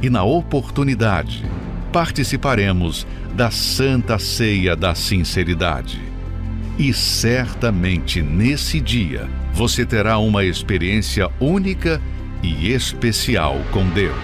E 0.00 0.08
na 0.08 0.22
oportunidade, 0.22 1.44
participaremos 1.92 3.06
da 3.34 3.50
Santa 3.50 4.18
Ceia 4.18 4.76
da 4.76 4.94
Sinceridade. 4.94 6.00
E 6.78 6.92
certamente 6.92 8.22
nesse 8.22 8.80
dia 8.80 9.28
você 9.52 9.84
terá 9.84 10.18
uma 10.18 10.44
experiência 10.44 11.28
única 11.40 12.00
especial 12.42 13.56
com 13.70 13.88
Deus. 13.88 14.16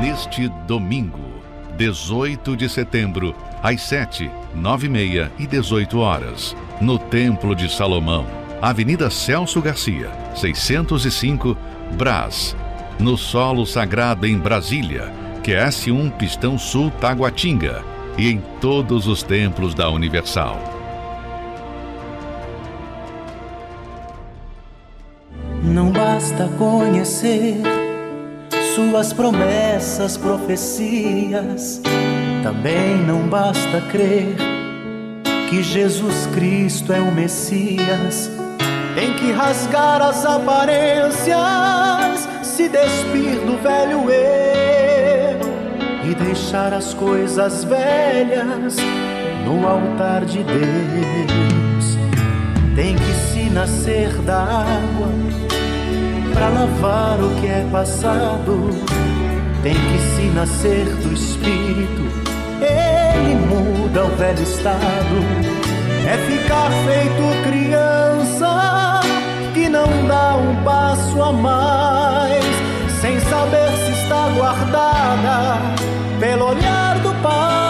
Neste 0.00 0.48
domingo, 0.66 1.42
18 1.76 2.56
de 2.56 2.68
setembro, 2.68 3.34
às 3.62 3.82
7, 3.82 4.30
9 4.54 4.86
e 4.86 4.90
meia 4.90 5.32
e 5.38 5.46
18 5.46 5.98
horas, 5.98 6.56
no 6.80 6.98
Templo 6.98 7.54
de 7.54 7.70
Salomão, 7.70 8.26
Avenida 8.60 9.10
Celso 9.10 9.60
Garcia, 9.60 10.10
605, 10.34 11.56
Brás, 11.96 12.56
no 12.98 13.16
Solo 13.16 13.64
Sagrado 13.64 14.26
em 14.26 14.38
Brasília, 14.38 15.12
QS1 15.42 16.12
Pistão 16.12 16.58
Sul 16.58 16.90
Taguatinga 17.00 17.84
e 18.16 18.28
em 18.28 18.42
todos 18.60 19.06
os 19.06 19.22
templos 19.22 19.74
da 19.74 19.88
Universal. 19.88 20.77
Basta 26.18 26.50
conhecer 26.58 27.62
suas 28.74 29.12
promessas, 29.12 30.16
profecias, 30.16 31.80
também 32.42 32.96
não 33.06 33.28
basta 33.28 33.80
crer 33.92 34.34
que 35.48 35.62
Jesus 35.62 36.26
Cristo 36.34 36.92
é 36.92 36.98
o 37.00 37.12
Messias. 37.12 38.32
Tem 38.96 39.14
que 39.14 39.30
rasgar 39.30 40.02
as 40.02 40.26
aparências, 40.26 41.38
se 42.42 42.68
despir 42.68 43.38
do 43.46 43.56
velho 43.62 44.10
eu 44.10 45.38
e 46.10 46.16
deixar 46.16 46.74
as 46.74 46.94
coisas 46.94 47.62
velhas 47.62 48.76
no 49.44 49.68
altar 49.68 50.24
de 50.24 50.42
Deus. 50.42 51.96
Tem 52.74 52.96
que 52.96 53.12
se 53.32 53.48
nascer 53.50 54.12
da 54.22 54.42
água 54.42 55.47
para 56.38 56.48
lavar 56.50 57.18
o 57.20 57.40
que 57.40 57.46
é 57.46 57.66
passado. 57.70 58.70
Tem 59.62 59.74
que 59.74 59.98
se 60.14 60.22
nascer 60.30 60.84
do 60.84 61.12
Espírito, 61.12 62.02
ele 62.62 63.34
muda 63.34 64.04
o 64.04 64.16
velho 64.16 64.42
estado. 64.42 65.16
É 66.06 66.16
ficar 66.30 66.70
feito 66.86 67.22
criança 67.48 69.00
que 69.52 69.68
não 69.68 69.88
dá 70.06 70.36
um 70.36 70.62
passo 70.62 71.20
a 71.20 71.32
mais, 71.32 72.44
sem 73.00 73.18
saber 73.20 73.70
se 73.84 73.90
está 74.00 74.28
guardada 74.28 75.60
pelo 76.20 76.50
olhar 76.50 76.98
do 77.00 77.12
Pai. 77.20 77.67